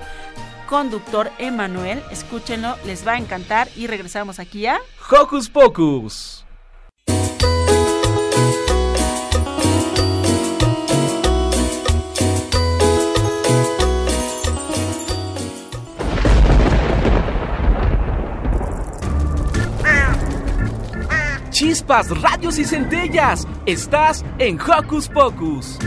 conductor 0.72 1.30
Emanuel. 1.38 2.02
Escúchenlo, 2.12 2.78
les 2.86 3.06
va 3.06 3.14
a 3.14 3.18
encantar 3.18 3.68
y 3.76 3.88
regresamos 3.88 4.40
aquí 4.40 4.66
a 4.66 4.80
Hocus 5.12 5.50
Pocus. 5.50 6.46
Chispas, 21.50 22.10
radios 22.22 22.58
y 22.58 22.64
centellas. 22.64 23.46
Estás 23.66 24.24
en 24.40 24.58
Hocus 24.60 25.10
Pocus. 25.10 25.78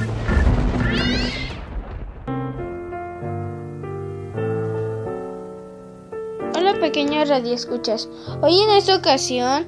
Pequeños 6.85 7.31
radioescuchas. 7.31 8.11
Hoy 8.43 8.61
en 8.61 8.69
esta 8.73 8.97
ocasión 8.97 9.65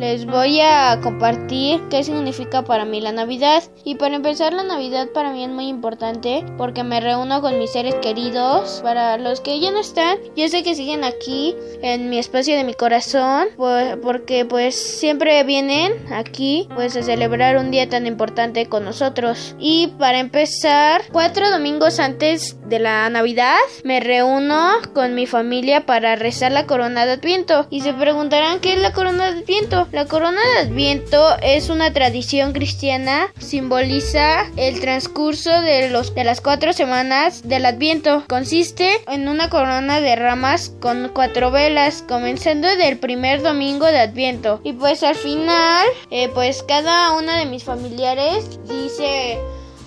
les 0.00 0.24
voy 0.24 0.60
a 0.60 0.98
compartir 1.02 1.82
qué 1.90 2.02
significa 2.02 2.64
para 2.64 2.86
mí 2.86 3.02
la 3.02 3.12
Navidad. 3.12 3.62
Y 3.84 3.96
para 3.96 4.16
empezar, 4.16 4.54
la 4.54 4.62
Navidad 4.62 5.08
para 5.12 5.30
mí 5.30 5.44
es 5.44 5.50
muy 5.50 5.68
importante 5.68 6.42
porque 6.56 6.82
me 6.82 7.00
reúno 7.00 7.42
con 7.42 7.58
mis 7.58 7.70
seres 7.70 7.94
queridos. 7.96 8.80
Para 8.82 9.18
los 9.18 9.42
que 9.42 9.60
ya 9.60 9.70
no 9.70 9.78
están, 9.78 10.16
yo 10.34 10.48
sé 10.48 10.62
que 10.62 10.74
siguen 10.74 11.04
aquí 11.04 11.54
en 11.82 12.08
mi 12.08 12.18
espacio 12.18 12.56
de 12.56 12.64
mi 12.64 12.72
corazón 12.72 13.48
pues, 13.58 13.96
porque 14.02 14.46
pues 14.46 14.74
siempre 14.74 15.44
vienen 15.44 15.92
aquí 16.10 16.66
pues 16.74 16.96
a 16.96 17.02
celebrar 17.02 17.58
un 17.58 17.70
día 17.70 17.86
tan 17.86 18.06
importante 18.06 18.66
con 18.66 18.86
nosotros. 18.86 19.54
Y 19.58 19.88
para 19.98 20.18
empezar, 20.18 21.02
cuatro 21.12 21.50
domingos 21.50 22.00
antes 22.00 22.56
de 22.70 22.78
la 22.78 23.10
Navidad 23.10 23.58
me 23.84 24.00
reúno 24.00 24.70
con 24.94 25.14
mi 25.14 25.26
familia 25.26 25.84
para 25.84 26.16
rezar 26.16 26.52
la 26.52 26.66
corona 26.66 27.04
de 27.04 27.12
Adviento. 27.12 27.66
Y 27.68 27.82
se 27.82 27.92
preguntarán 27.92 28.60
qué 28.60 28.72
es 28.72 28.80
la 28.80 28.92
corona 28.92 29.30
de 29.30 29.40
Adviento. 29.40 29.88
La 29.92 30.06
corona 30.06 30.40
de 30.54 30.68
Adviento 30.68 31.36
es 31.42 31.68
una 31.68 31.92
tradición 31.92 32.52
cristiana, 32.52 33.26
simboliza 33.40 34.46
el 34.56 34.78
transcurso 34.78 35.50
de, 35.62 35.90
los, 35.90 36.14
de 36.14 36.22
las 36.22 36.40
cuatro 36.40 36.72
semanas 36.72 37.42
del 37.48 37.66
Adviento. 37.66 38.22
Consiste 38.28 38.88
en 39.08 39.28
una 39.28 39.50
corona 39.50 40.00
de 40.00 40.14
ramas 40.14 40.72
con 40.80 41.10
cuatro 41.12 41.50
velas, 41.50 42.04
comenzando 42.06 42.68
del 42.76 42.98
primer 42.98 43.42
domingo 43.42 43.86
de 43.86 43.98
Adviento. 43.98 44.60
Y 44.62 44.74
pues 44.74 45.02
al 45.02 45.16
final, 45.16 45.88
eh, 46.12 46.28
pues 46.34 46.62
cada 46.62 47.10
uno 47.18 47.32
de 47.32 47.46
mis 47.46 47.64
familiares 47.64 48.60
dice 48.68 49.40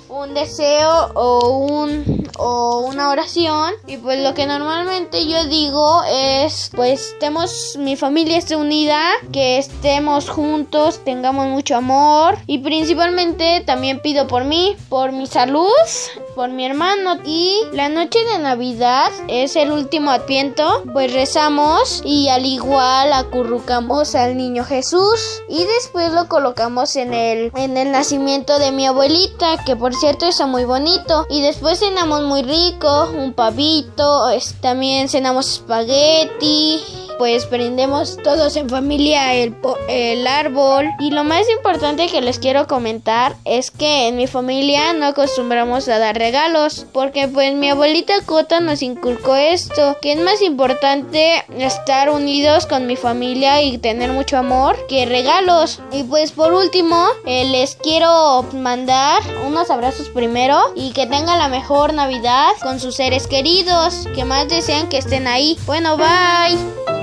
un 0.09 0.33
deseo 0.33 1.11
o 1.15 1.59
un 1.59 2.22
o 2.38 2.80
una 2.88 3.10
oración. 3.10 3.74
Y 3.88 3.98
pues 3.98 4.22
lo 4.22 4.34
que 4.34 4.46
normalmente 4.46 5.28
yo 5.28 5.46
digo 5.46 6.02
es 6.10 6.72
pues 6.76 7.13
estemos 7.13 7.78
mi 7.80 7.96
familia 7.96 8.38
esté 8.38 8.56
unida 8.56 9.00
que 9.32 9.58
estemos 9.58 10.30
juntos 10.30 11.02
tengamos 11.04 11.48
mucho 11.48 11.76
amor. 11.76 12.38
Y 12.48 12.60
principalmente 12.60 13.63
también 13.65 14.00
pido 14.00 14.28
por 14.28 14.43
mí 14.43 14.76
por 14.89 15.12
mi 15.12 15.28
salud 15.28 15.69
por 16.36 16.50
mi 16.50 16.65
hermano. 16.65 17.19
Y 17.26 17.62
la 17.74 17.89
noche 17.89 18.19
de 18.26 18.39
navidad 18.39 19.12
es 19.28 19.56
el 19.56 19.72
último 19.72 20.12
adviento 20.12 20.84
pues 20.93 21.13
rezamos 21.13 22.02
y 22.04 22.30
al 22.30 22.46
igual 22.46 23.13
acurrucamos 23.13 24.15
al 24.15 24.38
niño 24.38 24.63
Jesús. 24.63 25.41
Y 25.50 25.63
después 25.63 26.12
lo 26.13 26.28
colocamos 26.28 26.96
en 26.96 27.13
el 27.13 27.52
en 27.56 27.78
el 27.78 27.91
nacimiento 27.91 28.60
de 28.60 28.72
mi 28.72 28.86
abuelita 28.86 29.63
que 29.65 29.76
por 29.76 29.93
cierto 29.93 30.26
está 30.26 30.48
muy 30.48 30.65
bonito. 30.65 31.26
Y 31.30 31.41
después 31.41 31.80
cenamos 31.80 32.22
muy 32.23 32.43
rico 32.43 33.09
un 33.15 33.33
pavito 33.33 34.29
es, 34.29 34.55
también 34.62 35.09
cenamos 35.09 35.53
espagueti 35.53 37.02
pues 37.17 37.45
prendemos 37.45 38.17
todos 38.23 38.56
en 38.56 38.69
familia 38.69 39.34
el, 39.34 39.56
el 39.88 40.28
árbol. 40.28 40.89
Y 40.99 41.12
lo 41.12 41.23
más 41.23 41.49
importante 41.49 42.08
que 42.08 42.21
les 42.21 42.39
quiero 42.39 42.67
comentar 42.67 43.36
es 43.45 43.71
que 43.71 44.08
en 44.08 44.15
mi 44.15 44.28
familia 44.28 44.93
no 44.93 45.08
acostumbramos 45.08 45.88
a 45.89 45.99
dar 45.99 46.17
regalos, 46.17 46.86
porque 46.93 47.28
pues 47.28 47.54
mi 47.54 47.69
abuelita 47.69 48.13
Cota 48.26 48.60
nos 48.60 48.82
inculcó 48.82 49.36
esto, 49.36 49.97
que 50.02 50.13
es 50.13 50.19
más 50.19 50.41
importante 50.41 51.43
estar 51.58 52.10
unidos 52.10 52.65
con 52.65 52.88
mi 52.88 52.95
familia 52.95 53.62
y 53.62 53.78
tener 53.78 54.12
mucho 54.12 54.38
amor 54.38 54.78
que 54.88 55.06
regalos. 55.06 55.82
Y 55.91 56.04
pues 56.04 56.32
por 56.32 56.54
último, 56.54 57.06
eh, 57.26 57.45
les 57.45 57.76
quiero 57.76 58.43
mandar 58.54 59.21
unos 59.45 59.69
abrazos 59.69 60.10
primero 60.10 60.60
y 60.76 60.91
que 60.91 61.08
tengan 61.08 61.39
la 61.39 61.47
mejor 61.47 61.93
Navidad 61.93 62.52
con 62.62 62.80
sus 62.80 62.95
seres 62.95 63.28
queridos, 63.28 64.08
que 64.15 64.26
más 64.26 64.47
desean 64.49 64.89
que 64.89 64.97
estén 64.97 65.28
ahí. 65.28 65.58
Bueno, 65.65 65.97
bye. 65.97 67.02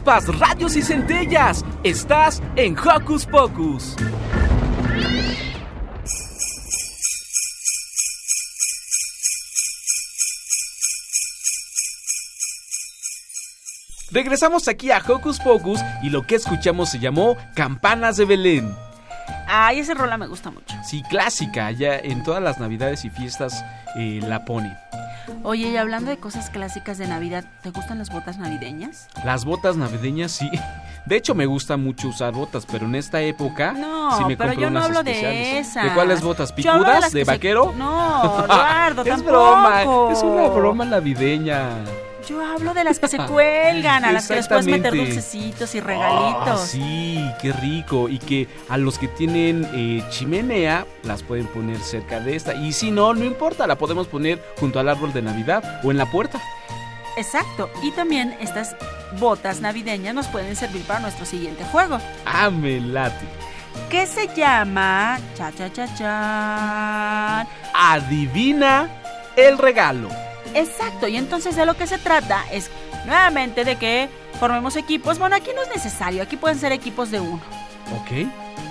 Chispas, 0.00 0.38
radios 0.38 0.76
y 0.76 0.82
centellas. 0.82 1.62
Estás 1.84 2.42
en 2.56 2.74
Hocus 2.78 3.26
Pocus. 3.26 3.96
Regresamos 14.10 14.68
aquí 14.68 14.90
a 14.90 15.02
Hocus 15.06 15.38
Pocus 15.38 15.80
y 16.02 16.08
lo 16.08 16.26
que 16.26 16.36
escuchamos 16.36 16.88
se 16.88 16.98
llamó 16.98 17.36
Campanas 17.54 18.16
de 18.16 18.24
Belén. 18.24 18.74
Ay, 19.46 19.80
ese 19.80 19.92
rola 19.92 20.16
me 20.16 20.26
gusta 20.26 20.50
mucho. 20.50 20.74
Sí, 20.82 21.02
clásica, 21.10 21.70
ya 21.72 21.98
en 21.98 22.22
todas 22.22 22.42
las 22.42 22.58
navidades 22.58 23.04
y 23.04 23.10
fiestas 23.10 23.62
eh, 23.96 24.20
la 24.22 24.46
pone. 24.46 24.74
Oye, 25.42 25.68
y 25.68 25.76
hablando 25.76 26.10
de 26.10 26.18
cosas 26.18 26.50
clásicas 26.50 26.98
de 26.98 27.06
Navidad, 27.06 27.44
¿te 27.62 27.70
gustan 27.70 27.98
las 27.98 28.10
botas 28.10 28.38
navideñas? 28.38 29.08
Las 29.24 29.44
botas 29.44 29.76
navideñas 29.76 30.32
sí. 30.32 30.50
De 31.06 31.16
hecho, 31.16 31.34
me 31.34 31.46
gusta 31.46 31.76
mucho 31.76 32.08
usar 32.08 32.32
botas, 32.32 32.66
pero 32.66 32.86
en 32.86 32.94
esta 32.94 33.20
época 33.22 33.72
No, 33.72 34.16
sí 34.18 34.24
me 34.24 34.36
pero 34.36 34.52
yo 34.52 34.62
no 34.70 34.78
unas 34.78 34.84
hablo 34.86 35.02
de 35.02 35.12
especiales. 35.12 35.66
esas. 35.68 35.84
¿De 35.84 35.94
cuáles 35.94 36.20
botas? 36.22 36.48
De 36.50 36.54
¿Picudas? 36.56 37.12
¿De, 37.12 37.20
que 37.20 37.24
se- 37.24 37.30
vaquero? 37.30 37.72
No, 37.76 38.40
Eduardo, 38.44 39.02
es 39.02 39.08
tampoco. 39.08 39.30
broma, 39.30 39.82
es 40.12 40.22
una 40.22 40.48
broma 40.48 40.84
navideña. 40.84 41.68
Yo 42.30 42.44
hablo 42.46 42.72
de 42.74 42.84
las 42.84 43.00
que 43.00 43.08
se 43.08 43.18
cuelgan, 43.26 44.04
a 44.04 44.12
las 44.12 44.28
que 44.28 44.36
les 44.36 44.46
puedes 44.46 44.66
meter 44.66 44.94
dulcecitos 44.94 45.74
y 45.74 45.80
regalitos. 45.80 46.60
Ah, 46.60 46.66
sí, 46.66 47.20
qué 47.42 47.52
rico. 47.52 48.08
Y 48.08 48.18
que 48.20 48.46
a 48.68 48.76
los 48.76 48.98
que 48.98 49.08
tienen 49.08 49.66
eh, 49.74 50.04
chimenea 50.10 50.86
las 51.02 51.22
pueden 51.24 51.46
poner 51.48 51.78
cerca 51.80 52.20
de 52.20 52.36
esta. 52.36 52.54
Y 52.54 52.72
si 52.72 52.90
no, 52.92 53.14
no 53.14 53.24
importa, 53.24 53.66
la 53.66 53.76
podemos 53.76 54.06
poner 54.06 54.40
junto 54.60 54.78
al 54.78 54.88
árbol 54.88 55.12
de 55.12 55.22
Navidad 55.22 55.80
o 55.82 55.90
en 55.90 55.98
la 55.98 56.06
puerta. 56.06 56.40
Exacto. 57.16 57.68
Y 57.82 57.90
también 57.90 58.36
estas 58.40 58.76
botas 59.18 59.60
navideñas 59.60 60.14
nos 60.14 60.28
pueden 60.28 60.54
servir 60.54 60.82
para 60.84 61.00
nuestro 61.00 61.26
siguiente 61.26 61.64
juego, 61.64 61.98
Ah, 62.24 62.48
me 62.48 62.80
late. 62.80 63.26
que 63.90 64.06
se 64.06 64.28
llama 64.36 65.18
cha 65.36 65.50
cha 65.52 65.72
cha 65.72 65.92
cha. 65.96 67.40
Adivina 67.74 68.88
el 69.36 69.58
regalo. 69.58 70.08
Exacto. 70.54 71.08
Y 71.08 71.16
entonces 71.16 71.56
de 71.56 71.66
lo 71.66 71.74
que 71.74 71.86
se 71.86 71.98
trata 71.98 72.44
es 72.52 72.70
nuevamente 73.06 73.64
de 73.64 73.76
que 73.76 74.08
formemos 74.38 74.76
equipos. 74.76 75.18
Bueno, 75.18 75.36
aquí 75.36 75.50
no 75.54 75.62
es 75.62 75.68
necesario. 75.68 76.22
Aquí 76.22 76.36
pueden 76.36 76.58
ser 76.58 76.72
equipos 76.72 77.10
de 77.10 77.20
uno. 77.20 77.40
¿Ok? 78.00 78.28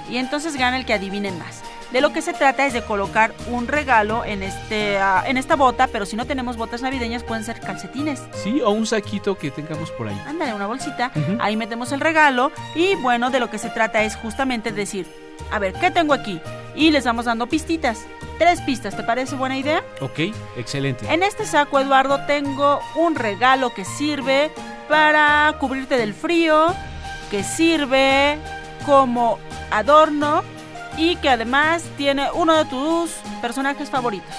y 0.09 0.17
entonces 0.17 0.57
gana 0.57 0.77
el 0.77 0.85
que 0.85 0.93
adivinen 0.93 1.37
más. 1.37 1.61
De 1.91 2.01
lo 2.01 2.13
que 2.13 2.21
se 2.21 2.33
trata 2.33 2.67
es 2.67 2.73
de 2.73 2.83
colocar 2.83 3.33
un 3.49 3.67
regalo 3.67 4.23
en, 4.23 4.43
este, 4.43 4.99
ah, 4.99 5.23
en 5.25 5.37
esta 5.37 5.55
bota, 5.55 5.87
pero 5.87 6.05
si 6.05 6.15
no 6.15 6.25
tenemos 6.25 6.55
botas 6.55 6.83
navideñas 6.83 7.23
pueden 7.23 7.43
ser 7.43 7.59
calcetines. 7.59 8.21
Sí, 8.43 8.61
o 8.61 8.69
un 8.69 8.85
saquito 8.85 9.37
que 9.37 9.49
tengamos 9.49 9.89
por 9.91 10.07
ahí. 10.07 10.21
Ándale, 10.27 10.53
una 10.53 10.67
bolsita, 10.67 11.11
ahí 11.39 11.57
metemos 11.57 11.91
el 11.91 11.99
regalo 11.99 12.51
y 12.75 12.93
bueno, 12.95 13.31
de 13.31 13.39
lo 13.39 13.49
que 13.49 13.57
se 13.57 13.69
trata 13.69 14.03
es 14.03 14.15
justamente 14.15 14.71
decir, 14.71 15.07
a 15.51 15.59
ver, 15.59 15.73
¿qué 15.73 15.91
tengo 15.91 16.13
aquí? 16.13 16.39
Y 16.75 16.91
les 16.91 17.05
vamos 17.05 17.25
dando 17.25 17.47
pistitas. 17.47 18.05
Tres 18.37 18.61
pistas, 18.61 18.95
¿te 18.95 19.03
parece 19.03 19.35
buena 19.35 19.57
idea? 19.57 19.83
Ok, 20.01 20.19
excelente. 20.55 21.11
En 21.11 21.23
este 21.23 21.45
saco, 21.45 21.79
Eduardo, 21.79 22.25
tengo 22.25 22.79
un 22.95 23.15
regalo 23.15 23.73
que 23.73 23.83
sirve 23.83 24.51
para 24.87 25.55
cubrirte 25.59 25.97
del 25.97 26.13
frío, 26.13 26.73
que 27.29 27.43
sirve 27.43 28.37
como 28.85 29.39
adorno 29.71 30.43
y 30.97 31.17
que 31.17 31.29
además 31.29 31.83
tiene 31.97 32.29
uno 32.33 32.55
de 32.57 32.65
tus 32.65 33.11
personajes 33.41 33.89
favoritos. 33.89 34.33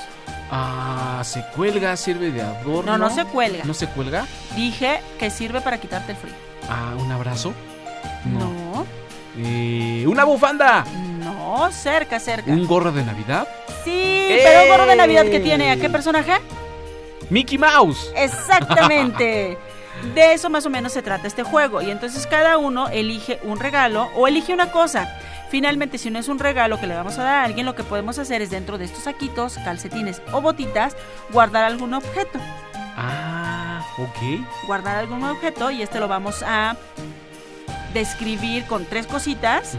Ah, 0.51 1.23
se 1.25 1.45
cuelga, 1.55 1.97
sirve 1.97 2.33
de 2.33 2.43
adorno. 2.43 2.93
No, 2.93 2.99
no 2.99 3.15
se 3.15 3.25
cuelga. 3.25 3.65
¿No 3.65 3.75
se 3.75 3.87
cuelga? 3.87 4.27
Dije 4.57 5.01
que 5.19 5.31
sirve 5.31 5.61
para 5.61 5.79
quitarte 5.79 6.13
el 6.13 6.19
frío. 6.19 6.35
Ah, 6.69 6.95
¿un 6.99 7.13
abrazo? 7.13 7.55
No, 8.25 8.53
Eh, 9.37 10.05
¿Una 10.07 10.25
bufanda? 10.25 10.85
no, 11.21 11.71
cerca, 11.73 12.19
cerca. 12.21 12.51
¿Un 12.51 12.67
gorro 12.67 12.93
de 12.93 13.05
Navidad? 13.05 13.47
Sí, 13.85 14.27
pero 14.29 14.63
un 14.63 14.69
gorro 14.69 14.87
de 14.87 14.97
Navidad 14.97 15.27
que 15.27 15.41
tiene, 15.41 15.71
¿a 15.71 15.77
qué 15.77 15.89
personaje? 15.89 16.33
¡Mickey 17.31 17.59
Mouse! 17.59 18.13
Exactamente. 18.17 19.59
De 20.15 20.33
eso 20.33 20.49
más 20.49 20.65
o 20.65 20.71
menos 20.71 20.93
se 20.93 21.03
trata 21.03 21.27
este 21.27 21.43
juego. 21.43 21.83
Y 21.83 21.91
entonces 21.91 22.27
cada 22.27 22.57
uno 22.57 22.89
elige 22.89 23.39
un 23.43 23.61
regalo 23.61 24.09
o 24.17 24.27
elige 24.27 24.55
una 24.55 24.73
cosa. 24.73 25.09
Finalmente, 25.51 25.99
si 25.99 26.11
no 26.11 26.19
es 26.19 26.29
un 26.29 26.39
regalo 26.39 26.81
que 26.81 26.87
le 26.87 26.95
vamos 26.95 27.19
a 27.19 27.25
dar 27.25 27.35
a 27.35 27.45
alguien, 27.45 27.67
lo 27.67 27.75
que 27.75 27.85
podemos 27.85 28.19
hacer 28.19 28.41
es 28.41 28.51
dentro 28.51 28.79
de 28.79 28.87
estos 28.87 29.05
saquitos, 29.05 29.59
calcetines 29.59 30.23
o 30.33 30.41
botitas, 30.41 30.97
guardar 31.33 31.65
algún 31.65 31.93
objeto. 31.93 32.39
Ah, 32.97 33.85
ok. 33.99 34.67
Guardar 34.67 34.97
algún 34.97 35.23
objeto 35.23 35.71
y 35.71 35.83
este 35.83 36.01
lo 36.01 36.09
vamos 36.09 36.43
a 36.47 36.77
describir 37.93 38.65
con 38.65 38.85
tres 38.85 39.07
cositas 39.07 39.77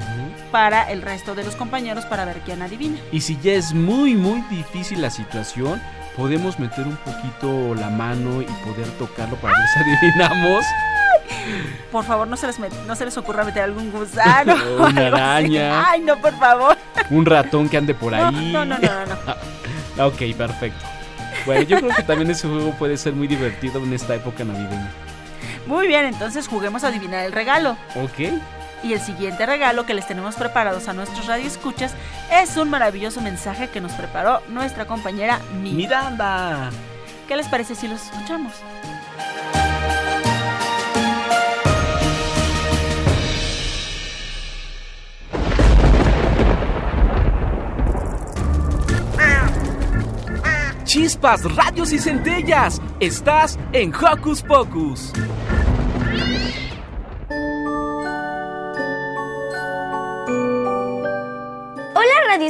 para 0.52 0.90
el 0.92 1.02
resto 1.02 1.36
de 1.36 1.44
los 1.44 1.56
compañeros 1.56 2.06
para 2.06 2.26
ver 2.26 2.38
quién 2.46 2.62
adivina. 2.62 2.98
Y 3.12 3.22
si 3.22 3.38
ya 3.42 3.54
es 3.54 3.74
muy, 3.74 4.16
muy 4.16 4.42
difícil 4.50 5.02
la 5.02 5.10
situación, 5.10 5.82
podemos 6.18 6.60
meter 6.60 6.86
un 6.88 6.98
poquito 6.98 7.74
la 7.76 7.90
mano 7.90 8.42
y 8.42 8.46
poder 8.66 8.88
tocarlo 9.00 9.36
para 9.38 9.58
ver 9.58 9.68
si 9.70 9.80
adivinamos. 9.80 10.66
Por 11.92 12.04
favor, 12.04 12.28
no 12.28 12.36
se 12.38 12.48
les, 12.48 12.60
no 12.60 12.96
se 12.96 13.06
les 13.06 13.18
ocurra 13.18 13.44
meter 13.44 13.64
algún 13.64 13.92
gusano. 13.92 14.54
o 14.80 14.88
Una 14.88 14.88
algo 14.88 14.98
así. 14.98 15.00
araña. 15.58 15.90
Ay, 15.90 16.02
no, 16.02 16.18
por 16.18 16.38
favor. 16.38 16.78
Un 17.10 17.26
ratón 17.26 17.70
que 17.70 17.78
ande 17.78 17.94
por 17.94 18.12
No, 18.12 18.28
ahí. 18.28 18.52
no, 18.52 18.66
no, 18.66 18.78
no, 18.78 19.06
no, 19.06 19.16
Ah, 19.98 20.06
ok, 20.08 20.36
perfecto. 20.38 20.86
Bueno, 21.46 21.62
yo 21.64 21.78
creo 21.78 21.96
que 21.96 22.04
también 22.04 22.30
ese 22.30 22.48
juego 22.48 22.72
puede 22.78 22.98
ser 22.98 23.14
muy 23.14 23.28
divertido 23.28 23.82
en 23.84 23.94
esta 23.94 24.14
época 24.16 24.44
navideña. 24.44 24.90
Muy 25.72 25.88
bien, 25.88 26.04
entonces 26.04 26.50
juguemos 26.50 26.84
a 26.84 26.90
adivinar 26.90 27.26
el 27.26 27.32
regalo. 27.32 27.78
Ok. 27.96 28.34
Y 28.84 28.92
el 28.92 29.00
siguiente 29.00 29.46
regalo 29.46 29.86
que 29.86 29.94
les 29.94 30.06
tenemos 30.06 30.36
preparados 30.36 30.90
a 30.90 30.94
nuestros 30.94 31.28
radioescuchas 31.28 31.94
es 32.30 32.58
un 32.58 32.70
maravilloso 32.70 33.22
mensaje 33.22 33.70
que 33.70 33.80
nos 33.80 33.94
preparó 33.94 34.42
nuestra 34.50 34.86
compañera 34.86 35.40
Mira. 35.62 35.78
Miranda. 35.78 36.72
¿Qué 37.26 37.38
les 37.38 37.48
parece 37.48 37.76
si 37.76 37.88
los 37.88 38.04
escuchamos? 38.04 38.52
Chispas, 50.84 51.56
radios 51.56 51.94
y 51.94 52.00
centellas. 52.00 52.82
Estás 53.00 53.58
en 53.72 53.96
Hocus 53.96 54.44
Pocus. 54.44 55.14
Radio 62.32 62.48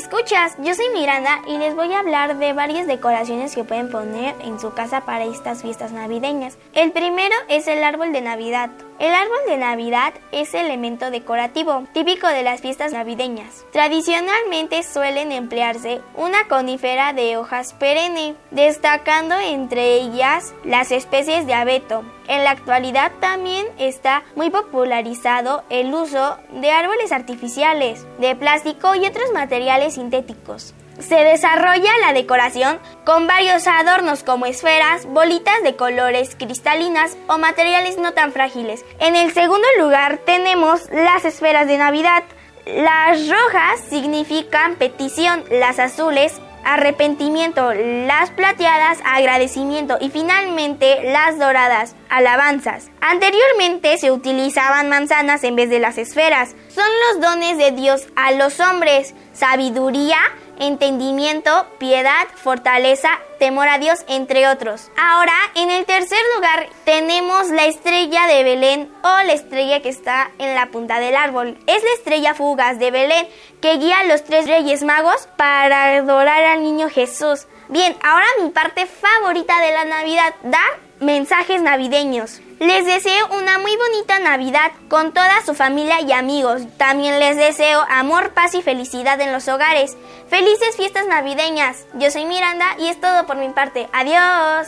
yo 0.63 0.75
soy 0.75 0.85
Miranda 0.93 1.41
y 1.47 1.57
les 1.57 1.75
voy 1.75 1.91
a 1.91 2.01
hablar 2.01 2.37
de 2.37 2.53
varias 2.53 2.85
decoraciones 2.85 3.55
que 3.55 3.63
pueden 3.63 3.89
poner 3.89 4.35
en 4.43 4.59
su 4.59 4.75
casa 4.75 5.05
para 5.05 5.25
estas 5.25 5.63
fiestas 5.63 5.91
navideñas. 5.91 6.59
El 6.73 6.91
primero 6.91 7.33
es 7.49 7.67
el 7.67 7.83
árbol 7.83 8.13
de 8.13 8.21
Navidad. 8.21 8.69
El 8.99 9.13
árbol 9.13 9.39
de 9.47 9.57
Navidad 9.57 10.13
es 10.31 10.53
elemento 10.53 11.09
decorativo 11.09 11.87
típico 11.93 12.27
de 12.27 12.43
las 12.43 12.61
fiestas 12.61 12.93
navideñas. 12.93 13.65
Tradicionalmente 13.71 14.83
suelen 14.83 15.31
emplearse 15.31 16.01
una 16.15 16.47
conífera 16.47 17.13
de 17.13 17.37
hojas 17.37 17.73
perenne, 17.73 18.35
destacando 18.51 19.35
entre 19.39 19.95
ellas 19.95 20.53
las 20.63 20.91
especies 20.91 21.47
de 21.47 21.53
abeto. 21.53 22.03
En 22.27 22.43
la 22.43 22.51
actualidad 22.51 23.11
también 23.19 23.65
está 23.77 24.23
muy 24.35 24.49
popularizado 24.49 25.63
el 25.69 25.93
uso 25.93 26.37
de 26.51 26.71
árboles 26.71 27.11
artificiales, 27.11 28.05
de 28.19 28.35
plástico 28.35 28.93
y 28.95 29.05
otros 29.05 29.31
materiales 29.33 29.95
sintéticos. 29.95 30.75
Se 30.99 31.15
desarrolla 31.15 31.91
la 32.01 32.13
decoración 32.13 32.79
con 33.05 33.27
varios 33.27 33.65
adornos 33.67 34.23
como 34.23 34.45
esferas, 34.45 35.05
bolitas 35.05 35.63
de 35.63 35.75
colores 35.75 36.35
cristalinas 36.37 37.17
o 37.27 37.37
materiales 37.37 37.97
no 37.97 38.13
tan 38.13 38.31
frágiles. 38.31 38.85
En 38.99 39.15
el 39.15 39.33
segundo 39.33 39.67
lugar 39.79 40.19
tenemos 40.25 40.81
las 40.91 41.25
esferas 41.25 41.67
de 41.67 41.77
Navidad. 41.77 42.23
Las 42.65 43.27
rojas 43.27 43.81
significan 43.89 44.75
petición, 44.75 45.43
las 45.49 45.79
azules 45.79 46.39
arrepentimiento, 46.63 47.73
las 47.73 48.29
plateadas 48.31 48.99
agradecimiento 49.05 49.97
y 49.99 50.09
finalmente 50.09 51.11
las 51.11 51.37
doradas 51.39 51.95
alabanzas. 52.09 52.89
Anteriormente 53.01 53.97
se 53.97 54.11
utilizaban 54.11 54.89
manzanas 54.89 55.43
en 55.43 55.55
vez 55.55 55.69
de 55.69 55.79
las 55.79 55.97
esferas. 55.97 56.55
Son 56.69 56.85
los 57.09 57.21
dones 57.21 57.57
de 57.57 57.71
Dios 57.71 58.07
a 58.15 58.31
los 58.31 58.59
hombres, 58.59 59.13
sabiduría, 59.33 60.17
entendimiento, 60.61 61.65
piedad, 61.79 62.27
fortaleza, 62.35 63.09
temor 63.39 63.67
a 63.67 63.79
Dios, 63.79 64.05
entre 64.07 64.47
otros. 64.47 64.89
Ahora, 64.95 65.33
en 65.55 65.71
el 65.71 65.85
tercer 65.85 66.19
lugar 66.35 66.69
tenemos 66.85 67.49
la 67.49 67.65
estrella 67.65 68.27
de 68.27 68.43
Belén 68.43 68.89
o 69.03 69.23
la 69.25 69.33
estrella 69.33 69.81
que 69.81 69.89
está 69.89 70.31
en 70.37 70.53
la 70.55 70.67
punta 70.67 70.99
del 70.99 71.15
árbol. 71.15 71.57
Es 71.65 71.83
la 71.83 71.93
estrella 71.97 72.35
fugaz 72.35 72.77
de 72.79 72.91
Belén 72.91 73.27
que 73.59 73.77
guía 73.77 73.99
a 73.99 74.05
los 74.05 74.23
tres 74.23 74.47
reyes 74.47 74.83
magos 74.83 75.27
para 75.35 75.97
adorar 75.97 76.43
al 76.43 76.63
niño 76.63 76.89
Jesús. 76.89 77.47
Bien, 77.67 77.97
ahora 78.03 78.25
mi 78.41 78.49
parte 78.49 78.85
favorita 78.85 79.59
de 79.61 79.71
la 79.71 79.85
Navidad, 79.85 80.35
dar 80.43 80.79
mensajes 80.99 81.61
navideños. 81.61 82.39
Les 82.61 82.85
deseo 82.85 83.27
una 83.31 83.57
muy 83.57 83.75
bonita 83.75 84.19
Navidad 84.19 84.71
con 84.87 85.13
toda 85.13 85.43
su 85.43 85.55
familia 85.55 85.99
y 86.01 86.11
amigos. 86.11 86.61
También 86.77 87.19
les 87.19 87.35
deseo 87.35 87.83
amor, 87.89 88.35
paz 88.35 88.53
y 88.53 88.61
felicidad 88.61 89.19
en 89.19 89.33
los 89.33 89.47
hogares. 89.47 89.97
Felices 90.29 90.75
fiestas 90.77 91.07
navideñas. 91.07 91.87
Yo 91.95 92.11
soy 92.11 92.25
Miranda 92.25 92.67
y 92.77 92.89
es 92.89 93.01
todo 93.01 93.25
por 93.25 93.37
mi 93.37 93.49
parte. 93.49 93.89
Adiós. 93.91 94.67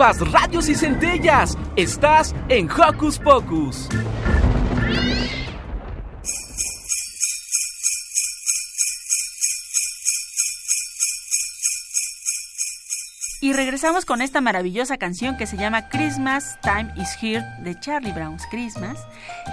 Radios 0.00 0.70
y 0.70 0.74
centellas. 0.74 1.58
Estás 1.76 2.34
en 2.48 2.70
Hocus 2.70 3.18
Pocus. 3.18 3.86
Y 13.42 13.52
regresamos 13.52 14.06
con 14.06 14.22
esta 14.22 14.40
maravillosa 14.40 14.96
canción 14.96 15.36
que 15.36 15.46
se 15.46 15.58
llama 15.58 15.90
Christmas 15.90 16.58
Time 16.62 16.94
is 16.96 17.14
Here 17.20 17.44
de 17.62 17.78
Charlie 17.78 18.12
Brown's 18.12 18.46
Christmas 18.50 18.98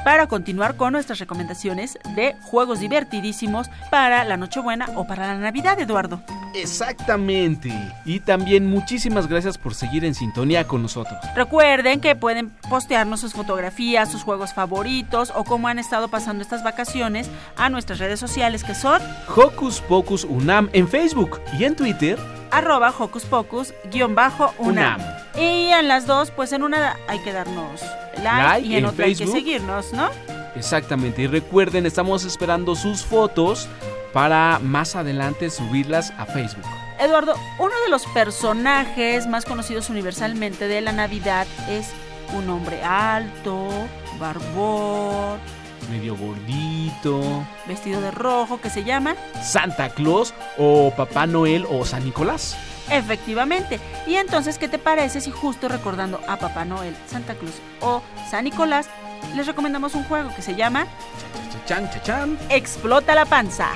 para 0.06 0.28
continuar 0.28 0.78
con 0.78 0.94
nuestras 0.94 1.20
recomendaciones 1.20 2.00
de 2.16 2.38
juegos 2.44 2.80
divertidísimos 2.80 3.68
para 3.92 4.24
la 4.24 4.38
Nochebuena 4.38 4.88
o 4.96 5.06
para 5.06 5.28
la 5.28 5.40
Navidad, 5.40 5.78
Eduardo. 5.78 6.24
Exactamente. 6.62 7.72
Y 8.06 8.20
también 8.20 8.70
muchísimas 8.70 9.28
gracias 9.28 9.58
por 9.58 9.76
seguir 9.76 10.06
en 10.06 10.16
sintonía 10.16 10.68
con 10.68 10.82
nosotros. 10.82 11.18
Recuerden 11.36 12.00
que 12.00 12.16
pueden 12.16 12.50
postearnos 12.70 13.20
sus 13.22 13.34
fotografías, 13.34 14.12
sus 14.12 14.24
juegos 14.24 14.54
favoritos 14.54 15.32
o 15.36 15.44
cómo 15.44 15.68
han 15.68 15.80
estado 15.80 16.08
pasando 16.08 16.42
estas 16.42 16.64
vacaciones 16.64 17.30
a 17.56 17.70
nuestras 17.70 18.00
redes 18.00 18.20
sociales 18.20 18.64
que 18.64 18.76
son 18.76 19.02
Hocus 19.36 19.82
Pocus 19.82 20.24
Unam 20.24 20.70
en 20.74 20.88
Facebook 20.88 21.40
y 21.58 21.64
en 21.64 21.76
Twitter. 21.76 22.18
arroba 22.52 22.94
hocus 22.98 23.26
pocus 23.26 23.74
guion 23.92 24.16
bajo 24.16 24.54
unam. 24.58 24.96
Unam. 24.96 25.18
Y 25.38 25.72
en 25.72 25.88
las 25.88 26.08
dos, 26.08 26.32
pues 26.32 26.52
en 26.54 26.64
una 26.64 26.96
hay 27.08 27.20
que 27.20 27.32
darnos 27.34 27.82
like, 28.16 28.44
Like 28.44 28.68
y 28.68 28.72
en, 28.74 28.80
en 28.80 28.86
otra 28.86 29.06
hay 29.06 29.16
que 29.16 29.28
seguirnos, 29.28 29.94
¿no? 29.94 30.10
Exactamente. 30.56 31.22
Y 31.22 31.28
recuerden, 31.28 31.86
estamos 31.86 32.26
esperando 32.26 32.76
sus 32.76 33.04
fotos 33.04 33.68
para 34.14 34.60
más 34.60 34.96
adelante 34.96 35.50
subirlas 35.50 36.12
a 36.18 36.26
Facebook. 36.26 36.66
Eduardo, 37.00 37.36
uno 37.60 37.74
de 37.86 37.90
los 37.92 38.06
personajes 38.08 39.28
más 39.28 39.46
conocidos 39.46 39.90
universalmente 39.90 40.68
de 40.68 40.82
la 40.82 40.92
Navidad 40.92 41.46
es 41.70 41.92
un 42.36 42.50
hombre 42.50 42.84
alto, 42.84 43.70
barbón, 44.20 45.40
Medio 45.92 46.18
gordito. 46.18 47.46
vestido 47.66 48.02
de 48.02 48.12
rojo, 48.12 48.60
que 48.60 48.70
se 48.70 48.84
llama 48.84 49.16
Santa 49.42 49.90
Claus 49.90 50.34
o 50.58 50.92
Papá 50.96 51.28
Noel 51.28 51.66
o 51.70 51.86
San 51.86 52.04
Nicolás. 52.04 52.58
Efectivamente. 52.90 53.80
Y 54.06 54.16
entonces, 54.16 54.58
¿qué 54.58 54.68
te 54.68 54.80
parece 54.80 55.22
si 55.22 55.32
justo 55.32 55.68
recordando 55.70 56.20
a 56.28 56.38
Papá 56.38 56.66
Noel, 56.66 56.96
Santa 57.06 57.36
Claus 57.36 57.56
o 57.82 58.02
San 58.30 58.46
Nicolás, 58.46 58.90
les 59.36 59.48
recomendamos 59.48 59.96
un 59.96 60.04
juego 60.06 60.34
que 60.36 60.42
se 60.42 60.56
llama 60.56 60.88
Chachan, 61.66 61.90
chachan. 61.90 62.38
Explota 62.50 63.16
la 63.16 63.26
panza? 63.26 63.70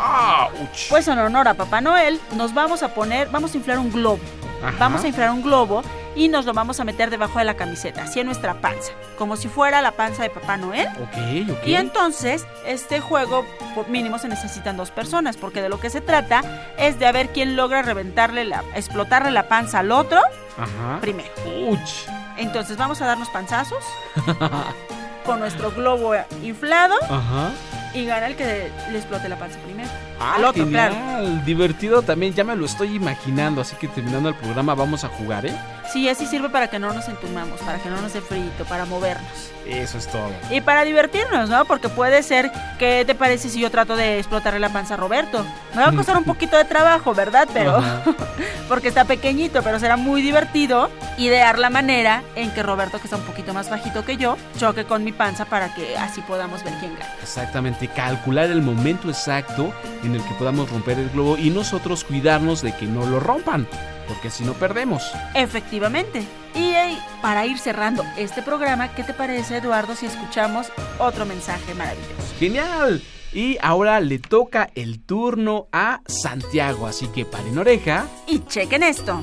¡Auch! 0.00 0.88
Pues 0.88 1.06
en 1.08 1.18
honor 1.18 1.48
a 1.48 1.54
Papá 1.54 1.80
Noel, 1.80 2.20
nos 2.32 2.54
vamos 2.54 2.82
a 2.82 2.94
poner, 2.94 3.28
vamos 3.28 3.54
a 3.54 3.56
inflar 3.58 3.78
un 3.78 3.92
globo. 3.92 4.20
Ajá. 4.62 4.74
Vamos 4.78 5.04
a 5.04 5.08
inflar 5.08 5.30
un 5.30 5.42
globo 5.42 5.82
y 6.14 6.28
nos 6.28 6.44
lo 6.44 6.52
vamos 6.52 6.80
a 6.80 6.84
meter 6.84 7.08
debajo 7.08 7.38
de 7.38 7.44
la 7.44 7.54
camiseta, 7.54 8.02
así 8.02 8.20
en 8.20 8.26
nuestra 8.26 8.60
panza, 8.60 8.92
como 9.16 9.36
si 9.36 9.48
fuera 9.48 9.80
la 9.80 9.92
panza 9.92 10.22
de 10.22 10.30
Papá 10.30 10.56
Noel. 10.56 10.88
Ok, 10.88 11.50
ok. 11.52 11.66
Y 11.66 11.74
entonces, 11.76 12.46
este 12.66 13.00
juego, 13.00 13.46
por 13.74 13.88
mínimo 13.88 14.18
se 14.18 14.28
necesitan 14.28 14.76
dos 14.76 14.90
personas, 14.90 15.36
porque 15.36 15.62
de 15.62 15.68
lo 15.68 15.80
que 15.80 15.88
se 15.88 16.00
trata 16.00 16.42
es 16.76 16.98
de 16.98 17.06
a 17.06 17.12
ver 17.12 17.28
quién 17.30 17.56
logra 17.56 17.82
reventarle 17.82 18.44
la, 18.44 18.64
explotarle 18.74 19.30
la 19.30 19.48
panza 19.48 19.78
al 19.78 19.92
otro 19.92 20.20
Ajá. 20.58 20.98
primero. 21.00 21.30
Uch. 21.68 22.06
Entonces 22.36 22.76
vamos 22.76 23.00
a 23.02 23.06
darnos 23.06 23.28
panzazos 23.30 23.84
con 25.24 25.40
nuestro 25.40 25.70
globo 25.70 26.14
inflado 26.42 26.94
Ajá. 27.02 27.50
Y 27.94 28.04
gana 28.04 28.26
el 28.26 28.36
que 28.36 28.70
le 28.90 28.98
explote 28.98 29.28
la 29.28 29.38
panza 29.38 29.58
primero. 29.60 29.88
Ah, 30.20 30.36
al 30.36 30.44
otro, 30.44 30.64
genial. 30.64 30.92
claro. 30.92 31.28
Divertido 31.44 32.02
también, 32.02 32.34
ya 32.34 32.44
me 32.44 32.54
lo 32.56 32.66
estoy 32.66 32.94
imaginando, 32.94 33.60
así 33.60 33.76
que 33.76 33.88
terminando 33.88 34.28
el 34.28 34.34
programa 34.34 34.74
vamos 34.74 35.04
a 35.04 35.08
jugar, 35.08 35.46
¿eh? 35.46 35.54
Sí, 35.92 36.08
así 36.08 36.26
sirve 36.26 36.48
para 36.48 36.68
que 36.68 36.78
no 36.78 36.92
nos 36.92 37.08
entumamos, 37.08 37.60
para 37.60 37.78
que 37.78 37.88
no 37.88 38.00
nos 38.00 38.12
dé 38.12 38.20
frito, 38.20 38.64
para 38.64 38.84
movernos. 38.84 39.50
Eso 39.66 39.98
es 39.98 40.06
todo. 40.06 40.30
Y 40.50 40.60
para 40.60 40.84
divertirnos, 40.84 41.48
¿no? 41.48 41.64
Porque 41.64 41.88
puede 41.88 42.22
ser, 42.22 42.50
¿qué 42.78 43.04
te 43.04 43.14
parece 43.14 43.48
si 43.48 43.60
yo 43.60 43.70
trato 43.70 43.96
de 43.96 44.18
explotarle 44.18 44.60
la 44.60 44.68
panza 44.68 44.94
a 44.94 44.96
Roberto? 44.96 45.44
Me 45.74 45.82
va 45.82 45.88
a 45.88 45.92
costar 45.92 46.16
un 46.16 46.24
poquito 46.24 46.56
de 46.56 46.64
trabajo, 46.64 47.12
¿verdad? 47.12 47.48
Pero, 47.52 47.82
porque 48.68 48.88
está 48.88 49.04
pequeñito, 49.04 49.62
pero 49.62 49.80
será 49.80 49.96
muy 49.96 50.22
divertido 50.22 50.90
idear 51.18 51.58
la 51.58 51.70
manera 51.70 52.22
en 52.36 52.52
que 52.52 52.62
Roberto, 52.62 52.98
que 52.98 53.04
está 53.04 53.16
un 53.16 53.24
poquito 53.24 53.52
más 53.52 53.68
bajito 53.68 54.04
que 54.04 54.16
yo, 54.16 54.36
choque 54.58 54.84
con 54.84 55.02
mi 55.02 55.12
panza 55.12 55.44
para 55.44 55.74
que 55.74 55.96
así 55.96 56.20
podamos 56.22 56.62
ver 56.62 56.74
quién 56.80 56.94
gana. 56.94 57.12
Exactamente, 57.20 57.88
calcular 57.88 58.50
el 58.50 58.62
momento 58.62 59.08
exacto 59.08 59.72
en 60.04 60.14
el 60.14 60.22
que 60.22 60.34
podamos 60.34 60.70
romper 60.70 60.98
el 60.98 61.10
globo 61.10 61.36
y 61.36 61.50
nosotros 61.50 62.04
cuidarnos 62.04 62.62
de 62.62 62.74
que 62.76 62.86
no 62.86 63.06
lo 63.06 63.20
rompan, 63.20 63.66
porque 64.10 64.30
si 64.30 64.44
no 64.44 64.54
perdemos. 64.54 65.12
Efectivamente. 65.34 66.24
Y 66.54 66.74
para 67.22 67.46
ir 67.46 67.58
cerrando 67.58 68.04
este 68.18 68.42
programa, 68.42 68.92
¿qué 68.94 69.04
te 69.04 69.14
parece, 69.14 69.58
Eduardo, 69.58 69.94
si 69.94 70.06
escuchamos 70.06 70.66
otro 70.98 71.24
mensaje 71.24 71.74
maravilloso? 71.74 72.34
¡Genial! 72.38 73.02
Y 73.32 73.58
ahora 73.62 74.00
le 74.00 74.18
toca 74.18 74.70
el 74.74 75.00
turno 75.00 75.68
a 75.72 76.00
Santiago, 76.06 76.88
así 76.88 77.06
que 77.08 77.24
paren 77.24 77.58
oreja. 77.58 78.06
Y 78.26 78.40
chequen 78.40 78.82
esto. 78.82 79.22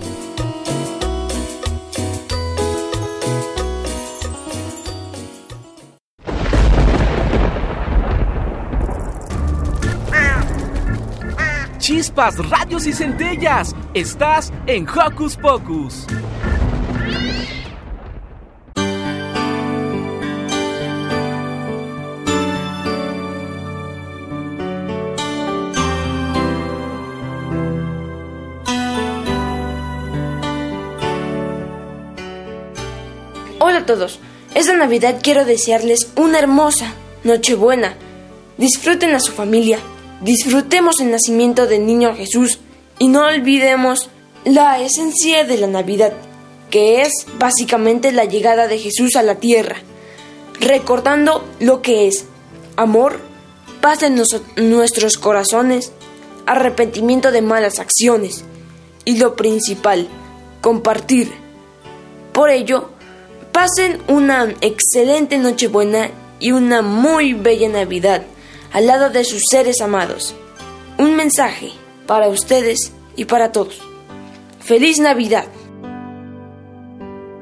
Chispas, 11.88 12.38
radios 12.50 12.86
y 12.86 12.92
centellas. 12.92 13.74
Estás 13.94 14.52
en 14.66 14.86
Hocus 14.90 15.38
Pocus. 15.38 16.06
Hola 33.60 33.78
a 33.78 33.86
todos. 33.86 34.20
Esta 34.54 34.76
Navidad 34.76 35.22
quiero 35.24 35.46
desearles 35.46 36.12
una 36.18 36.40
hermosa 36.40 36.94
Nochebuena. 37.24 37.96
Disfruten 38.58 39.16
a 39.16 39.22
su 39.22 39.32
familia. 39.32 39.80
Disfrutemos 40.22 41.00
el 41.00 41.12
nacimiento 41.12 41.68
del 41.68 41.86
niño 41.86 42.16
Jesús 42.16 42.60
y 42.98 43.08
no 43.08 43.22
olvidemos 43.22 44.10
la 44.46 44.82
esencia 44.82 45.44
de 45.44 45.58
la 45.58 45.68
Navidad, 45.68 46.14
que 46.72 47.04
es 47.04 47.28
básicamente 47.38 48.12
la 48.12 48.26
llegada 48.26 48.68
de 48.68 48.80
Jesús 48.80 49.16
a 49.16 49.22
la 49.22 49.36
tierra, 49.36 49.76
recordando 50.60 51.46
lo 51.60 51.84
que 51.84 52.08
es 52.08 52.26
amor, 52.78 53.20
paz 53.80 54.02
en 54.02 54.16
nuestros 54.56 55.18
corazones, 55.18 55.92
arrepentimiento 56.48 57.32
de 57.32 57.44
malas 57.44 57.78
acciones 57.78 58.44
y 59.06 59.18
lo 59.18 59.36
principal, 59.36 60.08
compartir. 60.62 61.32
Por 62.34 62.50
ello, 62.50 62.90
pasen 63.52 64.02
una 64.08 64.52
excelente 64.62 65.38
Nochebuena 65.38 66.10
y 66.40 66.54
una 66.54 66.82
muy 66.82 67.34
bella 67.34 67.70
Navidad 67.70 68.24
al 68.72 68.88
lado 68.88 69.10
de 69.10 69.24
sus 69.24 69.42
seres 69.50 69.82
amados. 69.82 70.36
Un 70.98 71.16
mensaje 71.16 71.72
para 72.06 72.30
ustedes 72.30 72.92
y 73.16 73.26
para 73.26 73.52
todos. 73.52 73.80
¡Feliz 74.60 75.00
Navidad! 75.00 75.48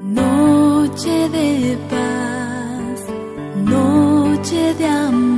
Noche 0.01 1.30
de 1.30 1.78
paz, 1.89 3.01
noche 3.55 4.73
de 4.76 4.86
amor, 4.86 5.34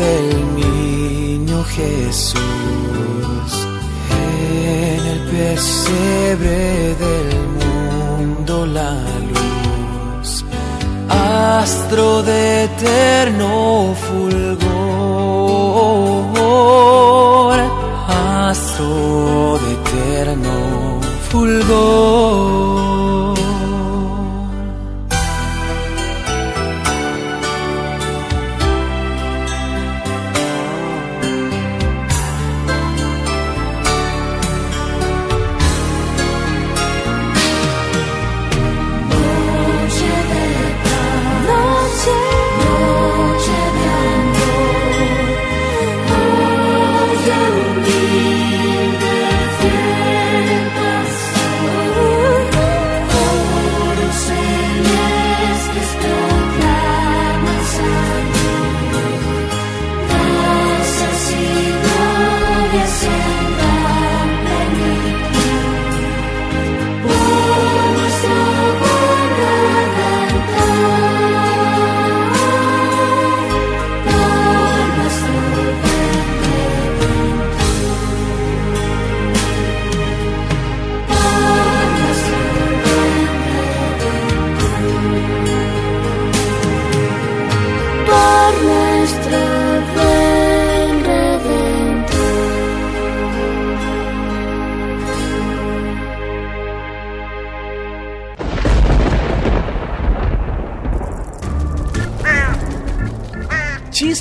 del 0.00 0.56
niño 0.56 1.62
Jesús. 1.76 3.50
En 4.32 5.00
el 5.12 5.20
pesebre 5.34 6.94
del 7.04 7.30
mundo 7.60 8.66
la 8.66 8.94
luz 9.32 10.44
astro 11.08 12.22
de 12.22 12.68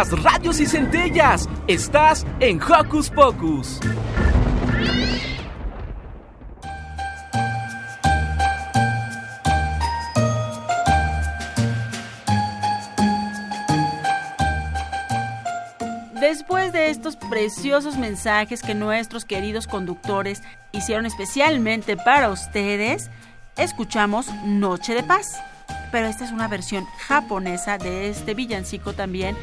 Chispas, 0.00 0.22
radios 0.22 0.60
y 0.60 0.66
centellas. 0.66 1.48
Estás 1.66 2.26
en 2.40 2.60
Hocus 2.62 3.10
Pocus. 3.10 3.80
Después 16.20 16.72
de 16.72 16.90
estos 16.90 17.16
preciosos 17.16 17.96
mensajes 17.96 18.62
que 18.62 18.74
nuestros 18.74 19.24
queridos 19.24 19.66
conductores 19.66 20.42
hicieron 20.72 21.06
especialmente 21.06 21.96
para 21.96 22.30
ustedes, 22.30 23.10
escuchamos 23.56 24.28
Noche 24.44 24.94
de 24.94 25.02
Paz. 25.02 25.40
Pero 25.92 26.06
esta 26.06 26.24
es 26.24 26.30
una 26.30 26.46
versión 26.46 26.84
japonesa 26.98 27.78
de 27.78 28.10
este 28.10 28.34
villancico 28.34 28.92
también, 28.92 29.36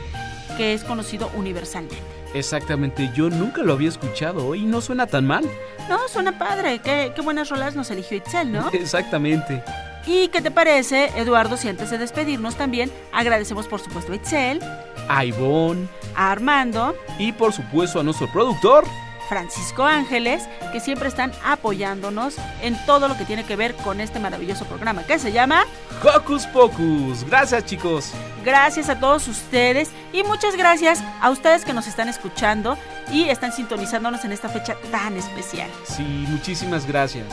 que 0.58 0.74
es 0.74 0.84
conocido 0.84 1.30
universalmente. 1.36 1.97
Exactamente, 2.34 3.10
yo 3.16 3.30
nunca 3.30 3.62
lo 3.64 3.74
había 3.74 3.89
escuchado 3.89 4.53
y 4.55 4.66
no 4.66 4.82
suena 4.82 5.08
tan 5.08 5.26
mal. 5.26 5.45
No, 5.88 6.08
suena 6.10 6.38
padre. 6.38 6.80
Qué, 6.80 7.14
qué 7.16 7.22
buenas 7.22 7.49
rolas 7.49 7.76
nos 7.76 7.89
eligió 7.91 8.18
Itzel, 8.18 8.51
¿no? 8.51 8.70
Exactamente. 8.74 9.64
¿Y 10.05 10.30
qué 10.30 10.41
te 10.41 10.51
parece, 10.51 11.12
Eduardo? 11.16 11.58
Si 11.58 11.68
antes 11.68 11.89
de 11.89 11.97
despedirnos 11.97 12.55
también 12.55 12.91
agradecemos 13.12 13.68
por 13.68 13.80
supuesto 13.80 14.12
a 14.12 14.16
Itzel, 14.16 14.60
A 15.10 15.26
Ivonne 15.26 15.88
a 16.16 16.32
Armando, 16.32 16.95
y 17.20 17.32
por 17.32 17.53
supuesto 17.53 17.99
a 17.99 18.03
nuestro 18.03 18.32
productor. 18.32 18.86
Francisco 19.28 19.84
Ángeles, 19.84 20.47
que 20.71 20.80
siempre 20.80 21.07
están 21.07 21.32
apoyándonos 21.43 22.36
en 22.61 22.78
todo 22.86 23.07
lo 23.07 23.17
que 23.17 23.25
tiene 23.25 23.43
que 23.43 23.55
ver 23.55 23.75
con 23.75 24.01
este 24.01 24.19
maravilloso 24.19 24.65
programa 24.65 25.03
que 25.03 25.19
se 25.19 25.32
llama 25.32 25.65
Hocus 26.03 26.45
Pocus. 26.47 27.23
Gracias 27.25 27.65
chicos. 27.65 28.11
Gracias 28.43 28.89
a 28.89 28.99
todos 28.99 29.28
ustedes 29.28 29.89
y 30.13 30.23
muchas 30.23 30.55
gracias 30.55 31.03
a 31.21 31.30
ustedes 31.30 31.65
que 31.65 31.73
nos 31.73 31.88
están 31.88 32.09
escuchando 32.09 32.78
y 33.11 33.30
están 33.30 33.51
sintonizándonos 33.51 34.23
en 34.25 34.32
esta 34.32 34.49
fecha 34.49 34.75
tan 34.91 35.17
especial. 35.17 35.69
Sí, 35.84 36.03
muchísimas 36.30 36.86
gracias. 36.86 37.28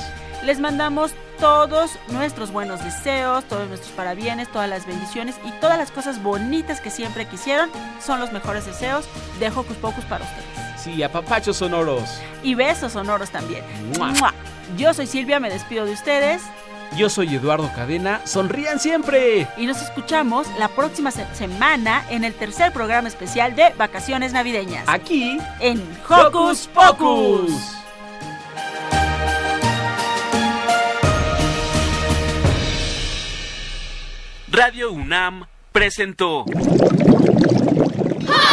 Les 0.44 0.60
mandamos 0.60 1.12
todos 1.38 1.92
nuestros 2.08 2.50
buenos 2.50 2.84
deseos, 2.84 3.44
todos 3.44 3.66
nuestros 3.68 3.92
parabienes, 3.92 4.50
todas 4.52 4.68
las 4.68 4.86
bendiciones 4.86 5.36
y 5.44 5.50
todas 5.52 5.78
las 5.78 5.90
cosas 5.90 6.22
bonitas 6.22 6.80
que 6.80 6.90
siempre 6.90 7.26
quisieron. 7.26 7.70
Son 8.04 8.20
los 8.20 8.30
mejores 8.30 8.66
deseos 8.66 9.06
de 9.40 9.48
Hocus 9.48 9.76
Pocus 9.78 10.04
para 10.04 10.24
ustedes. 10.24 10.63
Sí, 10.84 11.02
a 11.02 11.10
papachos 11.10 11.56
sonoros. 11.56 12.20
Y 12.42 12.54
besos 12.54 12.92
sonoros 12.92 13.30
también. 13.30 13.64
¡Mua! 13.96 14.12
¡Mua! 14.12 14.34
Yo 14.76 14.92
soy 14.92 15.06
Silvia, 15.06 15.40
me 15.40 15.50
despido 15.50 15.84
de 15.86 15.92
ustedes 15.92 16.42
Yo 16.96 17.08
soy 17.10 17.34
Eduardo 17.34 17.70
Cadena. 17.74 18.20
Sonrían 18.26 18.78
siempre. 18.78 19.46
y 19.56 19.66
nos 19.66 19.80
escuchamos 19.82 20.46
la 20.58 20.68
próxima 20.68 21.10
se- 21.10 21.26
semana 21.34 22.04
en 22.10 22.22
el 22.24 22.34
tercer 22.34 22.72
programa 22.72 23.08
especial 23.08 23.56
de 23.56 23.70
Vacaciones 23.78 24.32
Navideñas. 24.32 24.84
Aquí 24.88 25.38
en 25.60 25.82
Hocus 26.08 26.68
Pocus. 26.68 27.50
Radio 34.50 34.92
UNAM 34.92 35.46
presentó 35.72 36.44